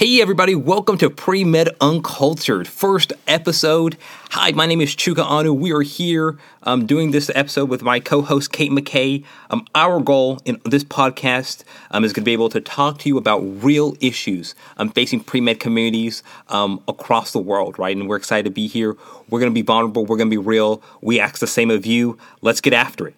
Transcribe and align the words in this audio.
Hey, 0.00 0.22
everybody, 0.22 0.54
welcome 0.54 0.96
to 0.96 1.10
Pre 1.10 1.44
Med 1.44 1.68
Uncultured, 1.78 2.66
first 2.66 3.12
episode. 3.28 3.98
Hi, 4.30 4.50
my 4.52 4.64
name 4.64 4.80
is 4.80 4.96
Chuka 4.96 5.22
Onuh. 5.22 5.54
We 5.54 5.72
are 5.74 5.82
here 5.82 6.38
um, 6.62 6.86
doing 6.86 7.10
this 7.10 7.30
episode 7.34 7.68
with 7.68 7.82
my 7.82 8.00
co 8.00 8.22
host, 8.22 8.50
Kate 8.50 8.70
McKay. 8.70 9.26
Um, 9.50 9.66
our 9.74 10.00
goal 10.00 10.40
in 10.46 10.58
this 10.64 10.84
podcast 10.84 11.64
um, 11.90 12.02
is 12.02 12.14
going 12.14 12.22
to 12.22 12.24
be 12.24 12.32
able 12.32 12.48
to 12.48 12.62
talk 12.62 12.96
to 13.00 13.10
you 13.10 13.18
about 13.18 13.40
real 13.40 13.94
issues 14.00 14.54
um, 14.78 14.88
facing 14.88 15.20
pre 15.20 15.42
med 15.42 15.60
communities 15.60 16.22
um, 16.48 16.82
across 16.88 17.32
the 17.32 17.38
world, 17.38 17.78
right? 17.78 17.94
And 17.94 18.08
we're 18.08 18.16
excited 18.16 18.44
to 18.44 18.50
be 18.50 18.68
here. 18.68 18.96
We're 19.28 19.40
going 19.40 19.52
to 19.52 19.54
be 19.54 19.60
vulnerable, 19.60 20.06
we're 20.06 20.16
going 20.16 20.30
to 20.30 20.34
be 20.34 20.42
real. 20.42 20.82
We 21.02 21.20
ask 21.20 21.40
the 21.40 21.46
same 21.46 21.70
of 21.70 21.84
you. 21.84 22.16
Let's 22.40 22.62
get 22.62 22.72
after 22.72 23.06
it. 23.06 23.16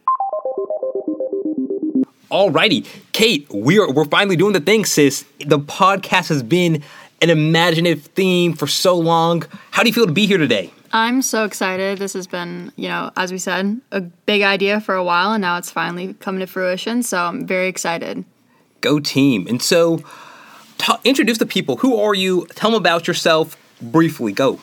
Alrighty, 2.33 2.87
Kate, 3.12 3.46
we're 3.51 3.93
we're 3.93 4.07
finally 4.07 4.37
doing 4.37 4.55
the 4.55 4.61
thing, 4.61 4.87
sis. 4.87 5.27
The 5.45 5.59
podcast 5.59 6.31
has 6.31 6.43
been 6.43 6.82
an 7.21 7.29
imaginative 7.29 8.04
theme 8.04 8.54
for 8.54 8.67
so 8.67 8.96
long. 8.96 9.45
How 9.71 9.82
do 9.82 9.90
you 9.90 9.93
feel 9.93 10.07
to 10.07 10.13
be 10.13 10.27
here 10.27 10.39
today? 10.39 10.73
I'm 10.95 11.21
so 11.21 11.45
excited. 11.45 11.99
This 11.99 12.14
has 12.14 12.26
been, 12.26 12.73
you 12.76 12.89
know, 12.89 13.11
as 13.18 13.32
we 13.32 13.37
said, 13.37 13.79
a 13.90 14.00
big 14.00 14.40
idea 14.40 14.81
for 14.81 14.95
a 14.95 15.04
while, 15.04 15.32
and 15.32 15.43
now 15.43 15.59
it's 15.59 15.71
finally 15.71 16.14
coming 16.14 16.40
to 16.40 16.46
fruition. 16.46 17.03
So 17.03 17.18
I'm 17.18 17.46
very 17.46 17.68
excited. 17.68 18.25
Go 18.81 18.99
team! 18.99 19.46
And 19.46 19.61
so, 19.61 19.99
t- 20.79 20.95
introduce 21.04 21.37
the 21.37 21.45
people. 21.45 21.76
Who 21.76 22.01
are 22.01 22.14
you? 22.14 22.46
Tell 22.54 22.71
them 22.71 22.81
about 22.81 23.07
yourself 23.07 23.59
briefly. 23.82 24.32
Go. 24.32 24.59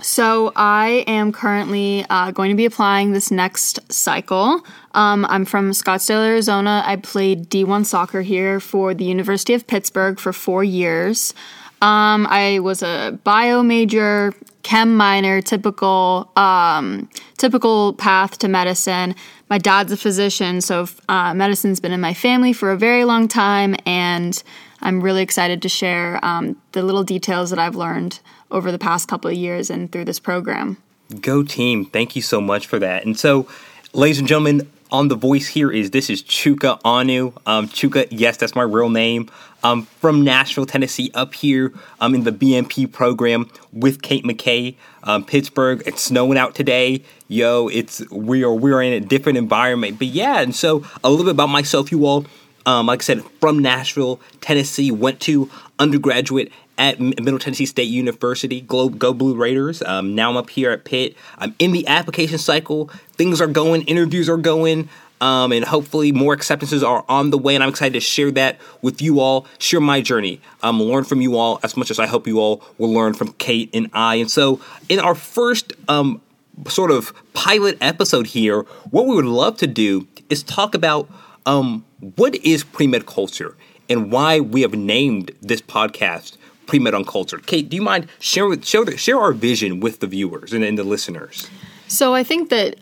So 0.00 0.52
I 0.56 1.04
am 1.06 1.32
currently 1.32 2.04
uh, 2.08 2.30
going 2.30 2.50
to 2.50 2.56
be 2.56 2.64
applying 2.64 3.12
this 3.12 3.30
next 3.30 3.92
cycle. 3.92 4.64
Um, 4.92 5.26
I'm 5.28 5.44
from 5.44 5.70
Scottsdale, 5.72 6.26
Arizona. 6.26 6.82
I 6.86 6.96
played 6.96 7.50
D1 7.50 7.84
soccer 7.84 8.22
here 8.22 8.58
for 8.58 8.94
the 8.94 9.04
University 9.04 9.54
of 9.54 9.66
Pittsburgh 9.66 10.18
for 10.18 10.32
four 10.32 10.64
years. 10.64 11.34
Um, 11.82 12.26
I 12.30 12.60
was 12.60 12.82
a 12.82 13.18
bio 13.24 13.62
major, 13.62 14.32
chem 14.62 14.96
minor, 14.96 15.42
typical 15.42 16.30
um, 16.36 17.10
typical 17.38 17.92
path 17.94 18.38
to 18.38 18.48
medicine. 18.48 19.14
My 19.50 19.58
dad's 19.58 19.92
a 19.92 19.96
physician, 19.96 20.60
so 20.60 20.86
uh, 21.08 21.34
medicine's 21.34 21.80
been 21.80 21.92
in 21.92 22.00
my 22.00 22.14
family 22.14 22.52
for 22.52 22.70
a 22.70 22.78
very 22.78 23.04
long 23.04 23.26
time, 23.28 23.74
and 23.84 24.40
I'm 24.80 25.00
really 25.00 25.22
excited 25.22 25.60
to 25.62 25.68
share 25.68 26.24
um, 26.24 26.56
the 26.70 26.82
little 26.82 27.04
details 27.04 27.50
that 27.50 27.58
I've 27.58 27.76
learned 27.76 28.20
over 28.52 28.70
the 28.70 28.78
past 28.78 29.08
couple 29.08 29.30
of 29.30 29.36
years 29.36 29.70
and 29.70 29.90
through 29.90 30.04
this 30.04 30.20
program. 30.20 30.76
Go 31.20 31.42
team. 31.42 31.86
Thank 31.86 32.14
you 32.14 32.22
so 32.22 32.40
much 32.40 32.66
for 32.66 32.78
that. 32.78 33.04
And 33.04 33.18
so, 33.18 33.48
ladies 33.92 34.18
and 34.18 34.28
gentlemen, 34.28 34.70
on 34.92 35.08
the 35.08 35.16
voice 35.16 35.48
here 35.48 35.72
is 35.72 35.90
this 35.90 36.10
is 36.10 36.22
Chuka 36.22 36.80
Onuh. 36.82 37.32
Um, 37.46 37.66
Chuka, 37.68 38.06
yes, 38.10 38.36
that's 38.36 38.54
my 38.54 38.62
real 38.62 38.90
name. 38.90 39.28
I'm 39.64 39.82
from 39.82 40.22
Nashville, 40.22 40.66
Tennessee, 40.66 41.10
up 41.14 41.34
here. 41.34 41.72
I'm 42.00 42.14
in 42.14 42.24
the 42.24 42.32
BMP 42.32 42.90
program 42.90 43.48
with 43.72 44.02
Kate 44.02 44.24
McKay, 44.24 44.74
um, 45.04 45.24
Pittsburgh. 45.24 45.82
It's 45.86 46.02
snowing 46.02 46.36
out 46.36 46.54
today. 46.54 47.02
Yo, 47.28 47.68
it's 47.68 48.06
we 48.10 48.44
are 48.44 48.52
we 48.52 48.72
are 48.72 48.82
in 48.82 48.92
a 48.92 49.00
different 49.00 49.38
environment. 49.38 49.98
But 49.98 50.08
yeah, 50.08 50.40
and 50.40 50.54
so 50.54 50.84
a 51.02 51.10
little 51.10 51.24
bit 51.24 51.32
about 51.32 51.48
myself, 51.48 51.90
you 51.90 52.04
all. 52.04 52.26
Um, 52.64 52.86
like 52.86 53.00
I 53.00 53.04
said, 53.04 53.24
from 53.40 53.58
Nashville, 53.58 54.20
Tennessee, 54.40 54.90
went 54.90 55.20
to 55.20 55.50
undergraduate 55.78 56.52
at 56.78 57.00
Middle 57.00 57.38
Tennessee 57.38 57.66
State 57.66 57.84
University. 57.84 58.60
Go, 58.60 58.88
go 58.88 59.12
Blue 59.12 59.34
Raiders. 59.34 59.82
Um, 59.82 60.14
now 60.14 60.30
I'm 60.30 60.36
up 60.36 60.50
here 60.50 60.70
at 60.70 60.84
Pitt. 60.84 61.16
I'm 61.38 61.54
in 61.58 61.72
the 61.72 61.86
application 61.86 62.38
cycle. 62.38 62.90
Things 63.12 63.40
are 63.40 63.46
going, 63.46 63.82
interviews 63.82 64.28
are 64.28 64.36
going. 64.36 64.88
Um, 65.20 65.52
and 65.52 65.64
hopefully 65.64 66.10
more 66.10 66.34
acceptances 66.34 66.82
are 66.82 67.04
on 67.08 67.30
the 67.30 67.38
way 67.38 67.54
and 67.54 67.62
i'm 67.62 67.70
excited 67.70 67.92
to 67.92 68.00
share 68.00 68.32
that 68.32 68.58
with 68.80 69.00
you 69.00 69.20
all 69.20 69.46
share 69.58 69.78
my 69.80 70.00
journey 70.00 70.40
um, 70.64 70.82
learn 70.82 71.04
from 71.04 71.20
you 71.20 71.36
all 71.36 71.60
as 71.62 71.76
much 71.76 71.92
as 71.92 72.00
i 72.00 72.08
hope 72.08 72.26
you 72.26 72.40
all 72.40 72.60
will 72.76 72.92
learn 72.92 73.14
from 73.14 73.32
kate 73.34 73.70
and 73.72 73.88
i 73.92 74.16
and 74.16 74.32
so 74.32 74.60
in 74.88 74.98
our 74.98 75.14
first 75.14 75.74
um, 75.86 76.20
sort 76.66 76.90
of 76.90 77.14
pilot 77.34 77.78
episode 77.80 78.26
here 78.26 78.62
what 78.90 79.06
we 79.06 79.14
would 79.14 79.24
love 79.24 79.56
to 79.58 79.68
do 79.68 80.08
is 80.28 80.42
talk 80.42 80.74
about 80.74 81.08
um, 81.46 81.84
what 82.16 82.34
is 82.34 82.64
pre-med 82.64 83.06
culture 83.06 83.56
and 83.88 84.10
why 84.10 84.40
we 84.40 84.62
have 84.62 84.74
named 84.74 85.30
this 85.40 85.60
podcast 85.60 86.36
pre-med 86.66 86.94
uncultured. 86.94 87.46
Kate, 87.46 87.68
do 87.68 87.76
you 87.76 87.82
mind 87.82 88.08
share 88.18 88.60
share, 88.62 88.96
share 88.96 89.18
our 89.18 89.32
vision 89.32 89.80
with 89.80 90.00
the 90.00 90.06
viewers 90.06 90.52
and, 90.52 90.64
and 90.64 90.78
the 90.78 90.84
listeners? 90.84 91.48
So 91.88 92.14
I 92.14 92.24
think 92.24 92.48
that 92.50 92.76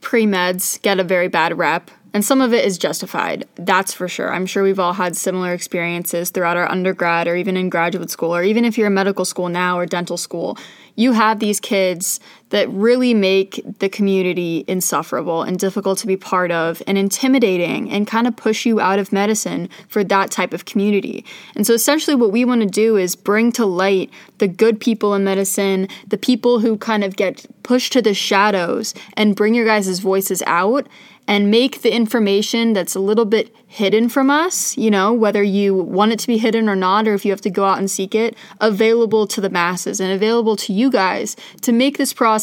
pre-meds 0.00 0.80
get 0.82 1.00
a 1.00 1.04
very 1.04 1.28
bad 1.28 1.56
rep 1.58 1.90
and 2.14 2.24
some 2.24 2.40
of 2.42 2.52
it 2.52 2.64
is 2.64 2.76
justified. 2.76 3.46
That's 3.54 3.94
for 3.94 4.06
sure. 4.06 4.32
I'm 4.32 4.44
sure 4.44 4.62
we've 4.62 4.78
all 4.78 4.92
had 4.92 5.16
similar 5.16 5.54
experiences 5.54 6.30
throughout 6.30 6.58
our 6.58 6.70
undergrad 6.70 7.26
or 7.26 7.36
even 7.36 7.56
in 7.56 7.70
graduate 7.70 8.10
school, 8.10 8.34
or 8.34 8.42
even 8.42 8.64
if 8.64 8.76
you're 8.76 8.88
in 8.88 8.94
medical 8.94 9.24
school 9.24 9.48
now 9.48 9.78
or 9.78 9.86
dental 9.86 10.18
school. 10.18 10.58
You 10.94 11.12
have 11.12 11.38
these 11.38 11.58
kids 11.58 12.20
that 12.52 12.68
really 12.68 13.14
make 13.14 13.62
the 13.78 13.88
community 13.88 14.62
insufferable 14.68 15.42
and 15.42 15.58
difficult 15.58 15.98
to 15.98 16.06
be 16.06 16.18
part 16.18 16.50
of 16.50 16.82
and 16.86 16.98
intimidating 16.98 17.90
and 17.90 18.06
kind 18.06 18.26
of 18.26 18.36
push 18.36 18.66
you 18.66 18.78
out 18.78 18.98
of 18.98 19.10
medicine 19.10 19.70
for 19.88 20.04
that 20.04 20.30
type 20.30 20.52
of 20.52 20.66
community. 20.66 21.24
And 21.56 21.66
so 21.66 21.72
essentially, 21.72 22.14
what 22.14 22.30
we 22.30 22.44
want 22.44 22.60
to 22.60 22.68
do 22.68 22.98
is 22.98 23.16
bring 23.16 23.52
to 23.52 23.64
light 23.64 24.10
the 24.36 24.48
good 24.48 24.80
people 24.80 25.14
in 25.14 25.24
medicine, 25.24 25.88
the 26.06 26.18
people 26.18 26.60
who 26.60 26.76
kind 26.76 27.02
of 27.02 27.16
get 27.16 27.46
pushed 27.62 27.94
to 27.94 28.02
the 28.02 28.12
shadows, 28.12 28.92
and 29.16 29.34
bring 29.34 29.54
your 29.54 29.64
guys' 29.64 29.98
voices 29.98 30.42
out 30.46 30.86
and 31.28 31.50
make 31.50 31.82
the 31.82 31.94
information 31.94 32.72
that's 32.72 32.94
a 32.94 33.00
little 33.00 33.24
bit 33.24 33.54
hidden 33.66 34.08
from 34.08 34.28
us, 34.28 34.76
you 34.76 34.90
know, 34.90 35.12
whether 35.12 35.42
you 35.42 35.74
want 35.74 36.12
it 36.12 36.18
to 36.18 36.26
be 36.26 36.36
hidden 36.36 36.68
or 36.68 36.76
not, 36.76 37.08
or 37.08 37.14
if 37.14 37.24
you 37.24 37.30
have 37.30 37.40
to 37.40 37.48
go 37.48 37.64
out 37.64 37.78
and 37.78 37.90
seek 37.90 38.14
it, 38.14 38.36
available 38.60 39.26
to 39.26 39.40
the 39.40 39.48
masses 39.48 39.98
and 40.00 40.12
available 40.12 40.56
to 40.56 40.72
you 40.72 40.90
guys 40.90 41.36
to 41.62 41.72
make 41.72 41.96
this 41.96 42.12
process 42.12 42.41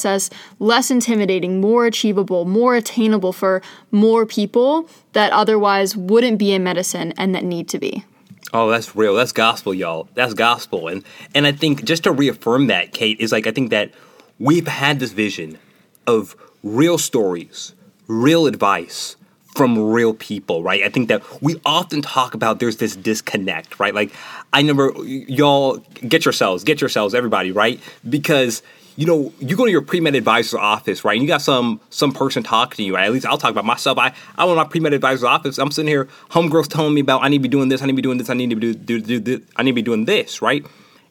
less 0.59 0.91
intimidating, 0.91 1.61
more 1.61 1.85
achievable, 1.85 2.45
more 2.45 2.75
attainable 2.75 3.33
for 3.33 3.61
more 3.91 4.25
people 4.25 4.89
that 5.13 5.31
otherwise 5.31 5.95
wouldn't 5.95 6.37
be 6.37 6.51
in 6.51 6.63
medicine 6.63 7.13
and 7.17 7.33
that 7.35 7.43
need 7.43 7.67
to 7.69 7.79
be. 7.79 8.03
Oh, 8.51 8.69
that's 8.69 8.95
real. 8.95 9.13
That's 9.15 9.31
gospel, 9.31 9.73
y'all. 9.73 10.07
That's 10.15 10.33
gospel. 10.33 10.87
And 10.87 11.03
and 11.35 11.45
I 11.45 11.51
think 11.51 11.83
just 11.83 12.03
to 12.03 12.11
reaffirm 12.11 12.67
that, 12.67 12.93
Kate, 12.93 13.19
is 13.19 13.31
like 13.31 13.45
I 13.45 13.51
think 13.51 13.69
that 13.69 13.91
we've 14.39 14.67
had 14.67 14.99
this 14.99 15.11
vision 15.11 15.59
of 16.07 16.35
real 16.63 16.97
stories 16.97 17.73
real 18.09 18.47
advice 18.47 19.15
from 19.55 19.91
real 19.91 20.13
people, 20.13 20.61
right? 20.63 20.83
I 20.83 20.89
think 20.89 21.07
that 21.07 21.23
we 21.41 21.59
often 21.65 22.01
talk 22.01 22.33
about 22.33 22.59
there's 22.59 22.77
this 22.77 22.95
disconnect, 22.95 23.79
right? 23.79 23.93
Like, 23.95 24.11
I 24.51 24.61
never, 24.61 24.91
y'all 25.03 25.77
get 26.07 26.25
yourselves, 26.25 26.63
get 26.63 26.81
yourselves, 26.81 27.13
everybody, 27.13 27.51
right? 27.51 27.79
Because 28.07 28.61
you 28.99 29.05
know, 29.05 29.31
you 29.39 29.55
go 29.55 29.63
to 29.63 29.71
your 29.71 29.81
pre-med 29.81 30.13
advisor's 30.13 30.55
office, 30.55 31.05
right? 31.05 31.13
And 31.13 31.21
you 31.21 31.27
got 31.29 31.41
some 31.41 31.79
some 31.89 32.11
person 32.11 32.43
talking 32.43 32.75
to 32.75 32.83
you, 32.83 32.95
right? 32.95 33.05
At 33.05 33.13
least 33.13 33.25
I'll 33.25 33.37
talk 33.37 33.51
about 33.51 33.63
myself. 33.63 33.97
I 33.97 34.13
I 34.37 34.43
went 34.43 34.57
to 34.57 34.63
my 34.65 34.69
pre-med 34.69 34.91
advisor's 34.91 35.23
office. 35.23 35.57
I'm 35.57 35.71
sitting 35.71 35.87
here, 35.87 36.09
homegirls 36.31 36.67
telling 36.67 36.93
me 36.93 36.99
about 36.99 37.23
I 37.23 37.29
need 37.29 37.37
to 37.37 37.43
be 37.43 37.47
doing 37.47 37.69
this, 37.69 37.81
I 37.81 37.85
need 37.85 37.93
to 37.93 37.95
be 37.95 38.01
doing 38.01 38.17
this, 38.17 38.29
I 38.29 38.33
need 38.33 38.49
to 38.49 38.57
be 38.57 38.73
do, 38.75 38.99
do, 38.99 39.19
do 39.21 39.41
I 39.55 39.63
need 39.63 39.71
to 39.71 39.75
be 39.75 39.81
doing 39.83 40.03
this, 40.03 40.41
right? 40.41 40.65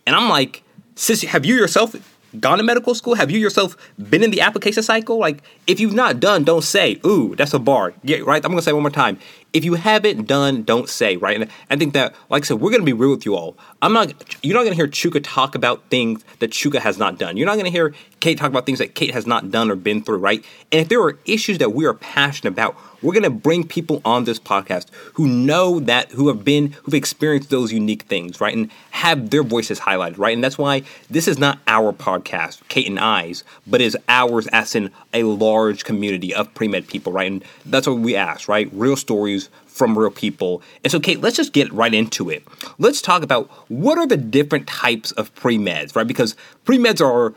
And 0.07 0.15
I'm 0.15 0.29
like, 0.29 0.63
sis, 0.97 1.23
have 1.23 1.47
you 1.47 1.55
yourself 1.55 1.97
gone 2.39 2.59
to 2.59 2.63
medical 2.63 2.95
school? 2.95 3.15
Have 3.15 3.31
you 3.31 3.39
yourself 3.39 3.75
been 4.11 4.23
in 4.23 4.33
the 4.33 4.43
application 4.43 4.83
cycle? 4.83 5.19
Like, 5.19 5.43
if 5.67 5.81
you've 5.81 5.95
not 5.95 6.21
done, 6.21 6.45
don't 6.45 6.65
say, 6.65 7.01
ooh, 7.07 7.35
that's 7.37 7.55
a 7.55 7.59
bar. 7.59 7.95
Yeah, 8.03 8.19
right? 8.19 8.45
I'm 8.45 8.51
gonna 8.51 8.61
say 8.61 8.75
one 8.75 8.83
more 8.83 8.91
time. 8.91 9.19
If 9.53 9.65
you 9.65 9.75
haven't 9.75 10.27
done, 10.27 10.63
don't 10.63 10.89
say, 10.89 11.17
right? 11.17 11.41
And 11.41 11.51
I 11.71 11.77
think 11.77 11.95
that, 11.95 12.15
like 12.29 12.45
I 12.45 12.47
said, 12.47 12.61
we're 12.61 12.71
gonna 12.71 12.85
be 12.85 12.93
real 12.93 13.11
with 13.11 13.25
you 13.25 13.35
all. 13.35 13.57
I'm 13.81 13.93
not 13.93 14.13
you're 14.43 14.55
not 14.55 14.65
gonna 14.65 14.77
hear 14.77 14.89
Chuka 14.89 15.21
talk 15.23 15.55
about 15.55 15.83
things 15.89 16.25
that 16.41 16.51
Chuka 16.51 16.81
has 16.81 16.99
not 16.99 17.19
done. 17.19 17.37
You're 17.37 17.47
not 17.47 17.57
gonna 17.57 17.71
hear 17.71 17.95
Kate 18.21 18.37
talk 18.37 18.49
about 18.49 18.67
things 18.67 18.79
that 18.79 18.95
Kate 18.95 19.13
has 19.15 19.27
not 19.27 19.51
done 19.51 19.71
or 19.71 19.77
been 19.77 20.03
through, 20.03 20.19
right? 20.19 20.45
And 20.73 20.81
if 20.81 20.89
there 20.89 21.01
are 21.03 21.19
issues 21.25 21.59
that 21.59 21.73
we 21.73 21.87
are 21.87 21.95
passionate 21.95 22.51
about, 22.51 22.77
we're 23.01 23.13
going 23.13 23.23
to 23.23 23.31
bring 23.31 23.65
people 23.65 24.03
on 24.05 24.25
this 24.25 24.41
podcast 24.41 24.87
who 25.15 25.29
know 25.29 25.79
that, 25.81 26.11
who 26.11 26.27
have 26.29 26.45
been, 26.45 26.73
who've 26.83 26.95
experienced 26.95 27.51
those 27.51 27.73
unique 27.73 28.03
things, 28.03 28.41
right? 28.41 28.57
And 28.57 28.71
have 28.91 29.31
their 29.31 29.45
voices 29.45 29.81
highlighted, 29.81 30.19
right? 30.19 30.35
And 30.35 30.43
that's 30.43 30.59
why 30.59 30.83
this 31.09 31.29
is 31.29 31.39
not 31.39 31.61
our 31.69 31.93
podcast, 31.93 32.61
Kate 32.69 32.89
and 32.89 32.99
I's, 32.99 33.45
but 33.69 33.81
is 33.81 33.97
ours 34.09 34.49
as 34.49 34.75
in 34.75 34.91
a 35.15 35.23
large 35.23 35.85
community 35.85 36.35
of 36.35 36.53
pre 36.55 36.67
med 36.67 36.89
people, 36.89 37.13
right? 37.13 37.31
And 37.31 37.45
that's 37.65 37.87
what 37.87 37.99
we 37.99 38.17
ask, 38.17 38.49
right? 38.49 38.69
Real 38.73 38.97
stories 38.97 39.48
from 39.79 39.97
real 39.97 40.11
people. 40.11 40.61
And 40.83 40.91
so, 40.91 40.99
Kate, 40.99 41.21
let's 41.21 41.37
just 41.37 41.53
get 41.53 41.73
right 41.73 41.95
into 41.95 42.29
it. 42.29 42.43
Let's 42.79 43.01
talk 43.01 43.23
about 43.23 43.49
what 43.71 43.97
are 43.97 44.07
the 44.07 44.17
different 44.17 44.67
types 44.67 45.13
of 45.13 45.35
pre 45.37 45.57
meds, 45.57 45.95
right? 45.97 46.07
Because 46.07 46.35
pre 46.65 46.79
meds 46.79 47.01
are, 47.01 47.35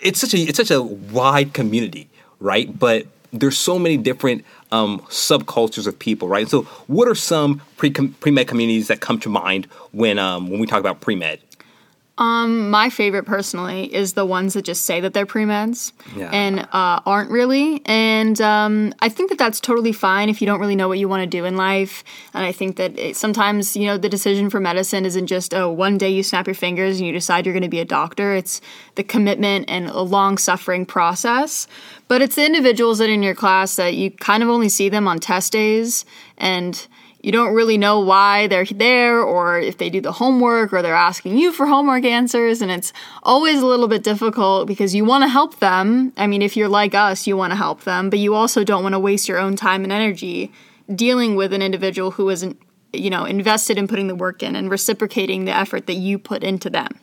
it's 0.00 0.20
such 0.20 0.32
a 0.32 0.38
it's 0.38 0.56
such 0.56 0.70
a 0.70 0.80
wide 0.80 1.52
community, 1.52 2.08
right? 2.38 2.78
But 2.78 3.06
there's 3.32 3.58
so 3.58 3.78
many 3.78 3.96
different 3.96 4.44
um, 4.72 5.00
subcultures 5.08 5.86
of 5.86 5.98
people, 5.98 6.28
right? 6.28 6.48
So, 6.48 6.62
what 6.86 7.08
are 7.08 7.14
some 7.14 7.60
pre 7.76 7.90
med 8.30 8.48
communities 8.48 8.88
that 8.88 9.00
come 9.00 9.18
to 9.20 9.28
mind 9.28 9.66
when 9.92 10.18
um, 10.18 10.48
when 10.48 10.60
we 10.60 10.66
talk 10.66 10.80
about 10.80 11.00
pre 11.00 11.16
med? 11.16 11.40
My 12.24 12.90
favorite 12.90 13.24
personally 13.24 13.92
is 13.94 14.12
the 14.12 14.26
ones 14.26 14.54
that 14.54 14.62
just 14.62 14.84
say 14.84 15.00
that 15.00 15.14
they're 15.14 15.26
pre 15.26 15.44
meds 15.44 15.92
Yeah. 16.14 16.28
and 16.32 16.60
uh, 16.60 17.00
aren't 17.06 17.30
really. 17.30 17.80
And 17.86 18.40
um, 18.40 18.92
I 19.00 19.08
think 19.08 19.30
that 19.30 19.38
that's 19.38 19.58
totally 19.58 19.92
fine 19.92 20.28
if 20.28 20.40
you 20.40 20.46
don't 20.46 20.60
really 20.60 20.76
know 20.76 20.86
what 20.88 20.98
you 20.98 21.08
want 21.08 21.22
to 21.22 21.26
do 21.26 21.44
in 21.46 21.56
life. 21.56 22.04
And 22.34 22.44
I 22.44 22.52
think 22.52 22.76
that 22.76 22.98
it, 22.98 23.16
sometimes, 23.16 23.74
you 23.76 23.86
know, 23.86 23.96
the 23.96 24.08
decision 24.08 24.50
for 24.50 24.60
medicine 24.60 25.06
isn't 25.06 25.26
just, 25.28 25.54
oh, 25.54 25.70
one 25.70 25.96
day 25.98 26.10
you 26.10 26.22
snap 26.22 26.46
your 26.46 26.54
fingers 26.54 26.98
and 26.98 27.06
you 27.06 27.12
decide 27.12 27.46
you're 27.46 27.54
going 27.54 27.62
to 27.62 27.68
be 27.68 27.80
a 27.80 27.84
doctor. 27.86 28.34
It's 28.34 28.60
the 28.96 29.04
commitment 29.04 29.64
and 29.68 29.88
a 29.88 30.02
long 30.02 30.36
suffering 30.36 30.84
process. 30.84 31.66
But 32.08 32.20
it's 32.22 32.34
the 32.36 32.44
individuals 32.44 32.98
that 32.98 33.08
are 33.08 33.12
in 33.12 33.22
your 33.22 33.34
class 33.34 33.76
that 33.76 33.94
you 33.94 34.10
kind 34.10 34.42
of 34.42 34.48
only 34.50 34.68
see 34.68 34.88
them 34.88 35.08
on 35.08 35.20
test 35.20 35.52
days 35.52 36.04
and 36.36 36.86
you 37.22 37.32
don't 37.32 37.54
really 37.54 37.76
know 37.76 38.00
why 38.00 38.46
they're 38.46 38.64
there 38.64 39.20
or 39.20 39.58
if 39.58 39.78
they 39.78 39.90
do 39.90 40.00
the 40.00 40.12
homework 40.12 40.72
or 40.72 40.82
they're 40.82 40.94
asking 40.94 41.36
you 41.36 41.52
for 41.52 41.66
homework 41.66 42.04
answers 42.04 42.62
and 42.62 42.70
it's 42.70 42.92
always 43.22 43.60
a 43.60 43.66
little 43.66 43.88
bit 43.88 44.02
difficult 44.02 44.66
because 44.66 44.94
you 44.94 45.04
want 45.04 45.22
to 45.22 45.28
help 45.28 45.58
them 45.58 46.12
i 46.16 46.26
mean 46.26 46.42
if 46.42 46.56
you're 46.56 46.68
like 46.68 46.94
us 46.94 47.26
you 47.26 47.36
want 47.36 47.50
to 47.50 47.56
help 47.56 47.82
them 47.84 48.10
but 48.10 48.18
you 48.18 48.34
also 48.34 48.64
don't 48.64 48.82
want 48.82 48.94
to 48.94 48.98
waste 48.98 49.28
your 49.28 49.38
own 49.38 49.56
time 49.56 49.84
and 49.84 49.92
energy 49.92 50.50
dealing 50.94 51.36
with 51.36 51.52
an 51.52 51.62
individual 51.62 52.10
who 52.12 52.28
isn't 52.30 52.58
you 52.92 53.10
know 53.10 53.24
invested 53.24 53.78
in 53.78 53.86
putting 53.86 54.08
the 54.08 54.14
work 54.14 54.42
in 54.42 54.56
and 54.56 54.70
reciprocating 54.70 55.44
the 55.44 55.56
effort 55.56 55.86
that 55.86 55.94
you 55.94 56.18
put 56.18 56.42
into 56.42 56.70
them 56.70 56.98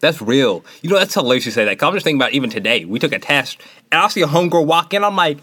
That's 0.00 0.22
real. 0.22 0.64
You 0.80 0.88
know, 0.88 0.98
that's 0.98 1.12
hilarious 1.12 1.44
you 1.44 1.52
say 1.52 1.66
that. 1.66 1.82
I'm 1.82 1.92
just 1.92 2.04
thinking 2.04 2.18
about 2.18 2.32
even 2.32 2.48
today. 2.48 2.86
We 2.86 2.98
took 2.98 3.12
a 3.12 3.18
test, 3.18 3.60
and 3.92 4.00
I 4.00 4.08
see 4.08 4.22
a 4.22 4.26
homegirl 4.26 4.64
walk 4.64 4.94
in. 4.94 5.04
I'm 5.04 5.14
like, 5.14 5.36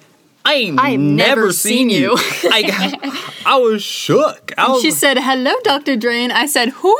I 0.47 0.53
ain't 0.53 0.79
I 0.79 0.95
never, 0.95 1.41
never 1.41 1.51
seen, 1.51 1.89
seen 1.89 2.01
you. 2.01 2.13
I, 2.17 3.31
I 3.45 3.57
was 3.57 3.83
shook. 3.83 4.53
I 4.57 4.69
was, 4.69 4.81
she 4.81 4.91
said 4.91 5.17
hello 5.19 5.53
dr 5.63 5.95
drain 5.97 6.31
i 6.31 6.45
said 6.45 6.69
who 6.69 6.97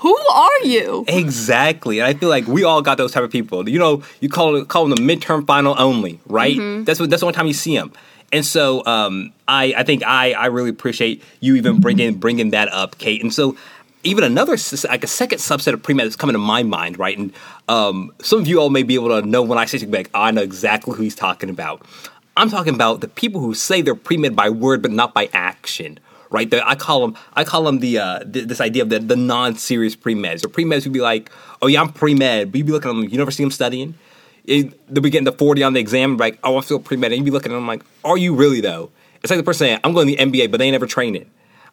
who 0.00 0.16
are 0.16 0.64
you 0.64 1.04
Exactly, 1.08 1.98
and 1.98 2.06
I 2.08 2.14
feel 2.14 2.30
like 2.30 2.46
we 2.46 2.64
all 2.64 2.80
got 2.80 2.96
those 2.96 3.12
type 3.12 3.22
of 3.22 3.30
people. 3.30 3.68
You 3.68 3.78
know, 3.78 4.02
you 4.20 4.30
call 4.30 4.64
call 4.64 4.88
them 4.88 4.96
the 4.96 5.02
midterm 5.02 5.46
final 5.46 5.74
only, 5.78 6.20
right? 6.26 6.56
Mm-hmm. 6.56 6.84
That's 6.84 6.98
what 6.98 7.10
that's 7.10 7.20
the 7.20 7.26
only 7.26 7.36
time 7.36 7.46
you 7.46 7.52
see 7.52 7.76
them. 7.76 7.92
And 8.32 8.44
so, 8.44 8.84
um, 8.86 9.32
I 9.46 9.74
I 9.76 9.82
think 9.82 10.02
I 10.02 10.32
I 10.32 10.46
really 10.46 10.70
appreciate 10.70 11.22
you 11.40 11.54
even 11.56 11.80
bringing 11.80 12.14
bringing 12.14 12.50
that 12.50 12.72
up, 12.72 12.96
Kate. 12.96 13.22
And 13.22 13.32
so, 13.32 13.58
even 14.02 14.24
another 14.24 14.56
like 14.88 15.04
a 15.04 15.06
second 15.06 15.38
subset 15.38 15.74
of 15.74 15.82
pre 15.82 15.92
med 15.92 16.06
that's 16.06 16.16
coming 16.16 16.32
to 16.32 16.38
my 16.38 16.62
mind, 16.62 16.98
right? 16.98 17.18
And 17.18 17.30
um, 17.68 18.10
some 18.22 18.38
of 18.38 18.46
you 18.46 18.58
all 18.58 18.70
may 18.70 18.82
be 18.82 18.94
able 18.94 19.20
to 19.20 19.26
know 19.26 19.42
when 19.42 19.58
I 19.58 19.66
say 19.66 19.76
something 19.76 19.94
like 19.94 20.10
I 20.14 20.30
know 20.30 20.42
exactly 20.42 20.96
who 20.96 21.02
he's 21.02 21.14
talking 21.14 21.50
about. 21.50 21.82
I'm 22.40 22.50
talking 22.50 22.74
about 22.74 23.00
the 23.00 23.08
people 23.08 23.40
who 23.40 23.54
say 23.54 23.82
they're 23.82 23.94
pre 23.94 24.16
med 24.16 24.34
by 24.34 24.48
word 24.48 24.82
but 24.82 24.90
not 24.90 25.14
by 25.14 25.28
action 25.32 25.98
right? 26.30 26.50
The, 26.50 26.66
I 26.66 26.76
call 26.76 27.00
them 27.00 27.16
I 27.34 27.44
call 27.44 27.64
them 27.64 27.80
the 27.80 27.98
uh, 27.98 28.18
th- 28.20 28.46
this 28.46 28.60
idea 28.60 28.82
of 28.84 28.88
the, 28.88 29.00
the 29.00 29.16
non-serious 29.16 29.96
pre-meds. 29.96 30.42
The 30.42 30.48
pre-meds 30.48 30.84
would 30.84 30.92
be 30.92 31.00
like, 31.00 31.30
oh 31.60 31.66
yeah, 31.66 31.80
I'm 31.80 31.92
pre-med, 31.92 32.52
but 32.52 32.58
you'd 32.58 32.66
be 32.66 32.72
looking 32.72 32.90
at 32.90 32.94
them, 32.94 33.08
you 33.08 33.18
never 33.18 33.30
see 33.30 33.42
them 33.42 33.50
studying. 33.50 33.94
It, 34.44 34.72
they'll 34.92 35.02
be 35.02 35.10
getting 35.10 35.24
the 35.24 35.32
40 35.32 35.62
on 35.62 35.72
the 35.74 35.80
exam, 35.80 36.16
like, 36.16 36.38
oh, 36.42 36.56
I 36.56 36.62
feel 36.62 36.78
pre-med, 36.78 37.12
and 37.12 37.18
you'd 37.18 37.24
be 37.24 37.30
looking 37.30 37.52
at 37.52 37.56
them 37.56 37.66
like, 37.66 37.82
are 38.04 38.16
you 38.16 38.34
really 38.34 38.60
though? 38.60 38.90
It's 39.22 39.30
like 39.30 39.38
the 39.38 39.44
person 39.44 39.66
saying, 39.66 39.80
I'm 39.84 39.92
going 39.92 40.08
to 40.08 40.16
the 40.16 40.22
NBA, 40.24 40.50
but 40.50 40.58
they 40.58 40.66
ain't 40.66 40.72
never 40.72 40.86
training. 40.86 41.28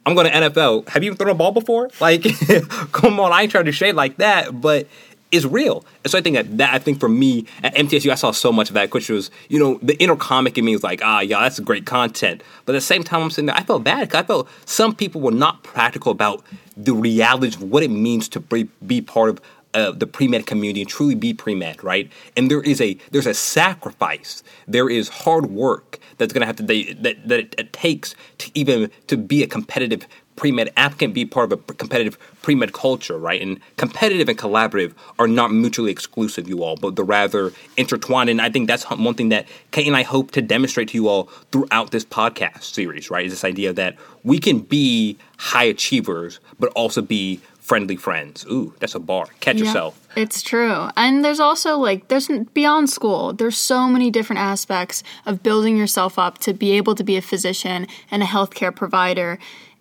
I'm 0.06 0.16
going 0.16 0.28
to 0.28 0.34
NFL. 0.34 0.88
Have 0.90 1.04
you 1.04 1.08
even 1.08 1.18
thrown 1.18 1.32
a 1.32 1.36
ball 1.36 1.52
before? 1.52 1.90
Like, 2.00 2.24
come 2.92 3.20
on, 3.20 3.32
I 3.32 3.44
ain't 3.44 3.52
trying 3.52 3.66
to 3.66 3.72
shade 3.72 3.96
like 3.96 4.18
that, 4.18 4.60
but 4.62 4.88
it's 5.32 5.46
real. 5.46 5.86
And 6.04 6.12
so 6.12 6.18
I 6.18 6.22
think 6.22 6.36
that, 6.36 6.58
that 6.58 6.74
I 6.74 6.80
think 6.80 7.00
for 7.00 7.10
me 7.10 7.46
at 7.64 7.76
MTSU, 7.76 8.12
I 8.12 8.16
saw 8.16 8.32
so 8.32 8.52
much 8.52 8.70
of 8.70 8.76
that, 8.76 8.94
which 8.94 9.10
was, 9.10 9.30
you 9.50 9.60
know, 9.60 9.80
the 9.82 9.96
inner 10.02 10.16
comic 10.16 10.58
in 10.58 10.66
me 10.66 10.74
was 10.74 10.84
like, 10.84 11.02
ah, 11.04 11.20
yeah, 11.20 11.42
that's 11.42 11.60
great 11.60 11.86
content. 11.86 12.42
But 12.66 12.76
at 12.76 12.78
the 12.78 12.82
same 12.82 13.04
time, 13.04 13.22
I'm 13.22 13.30
sitting 13.30 13.48
there, 13.48 13.56
I 13.56 13.64
felt 13.64 13.84
bad 13.84 14.14
I 14.16 14.24
felt 14.24 14.48
some 14.66 14.96
people 14.96 15.22
were 15.22 15.32
not 15.32 15.64
practical 15.64 16.12
about 16.12 16.44
the 16.76 16.94
reality 16.94 17.56
of 17.56 17.64
what 17.64 17.84
it 17.84 17.90
means 17.90 18.30
to 18.30 18.40
be, 18.40 18.70
be 18.86 19.02
part 19.02 19.30
of 19.30 19.42
uh, 19.74 19.92
the 19.92 20.08
pre-med 20.08 20.46
community 20.46 20.82
and 20.82 20.90
truly 20.90 21.14
be 21.14 21.34
pre-med, 21.34 21.84
right? 21.84 22.12
And 22.36 22.50
there 22.50 22.62
is 22.62 22.82
a 22.82 22.98
there's 23.12 23.28
a 23.28 23.34
sacrifice, 23.34 24.42
there 24.68 24.90
is 24.90 25.10
hard 25.10 25.48
work 25.48 26.00
that's 26.18 26.34
going 26.34 26.42
to 26.42 26.48
have 26.48 26.56
to 26.56 26.64
they, 26.64 26.94
that 26.94 27.28
that 27.28 27.56
it 27.60 27.74
takes 27.74 28.16
to 28.40 28.52
even 28.56 28.90
to 29.08 29.18
be 29.18 29.44
a 29.44 29.48
competitive 29.48 30.08
pre-med 30.38 30.72
applicant, 30.78 31.14
be 31.14 31.26
part 31.26 31.52
of 31.52 31.60
a 31.60 31.74
competitive 31.74 32.18
pre-med 32.42 32.72
culture, 32.72 33.18
right? 33.18 33.42
And 33.42 33.60
competitive 33.76 34.30
and 34.30 34.38
collaborative 34.38 34.94
are 35.20 35.28
not 35.28 35.52
mutually 35.52 35.92
exclusive, 35.92 36.48
you 36.48 36.64
all, 36.64 36.78
but 36.78 36.96
they're 36.96 37.04
rather 37.04 37.52
intertwined. 37.76 38.30
And 38.30 38.42
I 38.42 38.50
think 38.50 38.68
that's 38.68 38.90
one 38.90 39.16
thing 39.16 39.30
that 39.30 39.48
Kate 39.72 39.88
and 39.88 39.98
I 39.98 40.04
hope 40.04 40.32
to 40.32 40.42
demonstrate 40.42 40.90
to 40.90 40.96
you 40.96 41.10
all 41.10 41.24
throughout 41.52 41.92
this 41.92 42.06
podcast 42.06 42.64
series, 42.64 43.12
right? 43.12 43.26
Is 43.26 43.34
this 43.34 43.44
idea 43.44 43.74
that 43.74 43.98
we 44.24 44.40
can 44.40 44.60
be 44.60 45.18
high 45.38 45.66
achievers, 45.66 46.40
but 46.60 46.70
also 46.70 47.02
be 47.02 47.42
friendly 47.68 47.98
friends. 47.98 48.46
Ooh, 48.50 48.74
that's 48.80 48.96
a 48.96 49.00
bar. 49.00 49.28
Catch 49.42 49.58
Yeah, 49.58 49.66
yourself. 49.66 50.08
It's 50.16 50.42
true. 50.42 50.88
And 50.96 51.24
there's 51.24 51.42
also 51.42 51.78
like 51.78 52.08
there's 52.08 52.30
beyond 52.54 52.90
school. 52.90 53.34
There's 53.34 53.58
so 53.58 53.90
many 53.90 54.10
different 54.10 54.40
aspects 54.40 55.04
of 55.26 55.44
building 55.44 55.76
yourself 55.76 56.18
up 56.18 56.38
to 56.40 56.54
be 56.54 56.72
able 56.72 56.96
to 56.96 57.04
be 57.04 57.18
a 57.18 57.22
physician 57.22 57.86
and 58.10 58.24
a 58.24 58.26
healthcare 58.26 58.74
provider. 58.74 59.38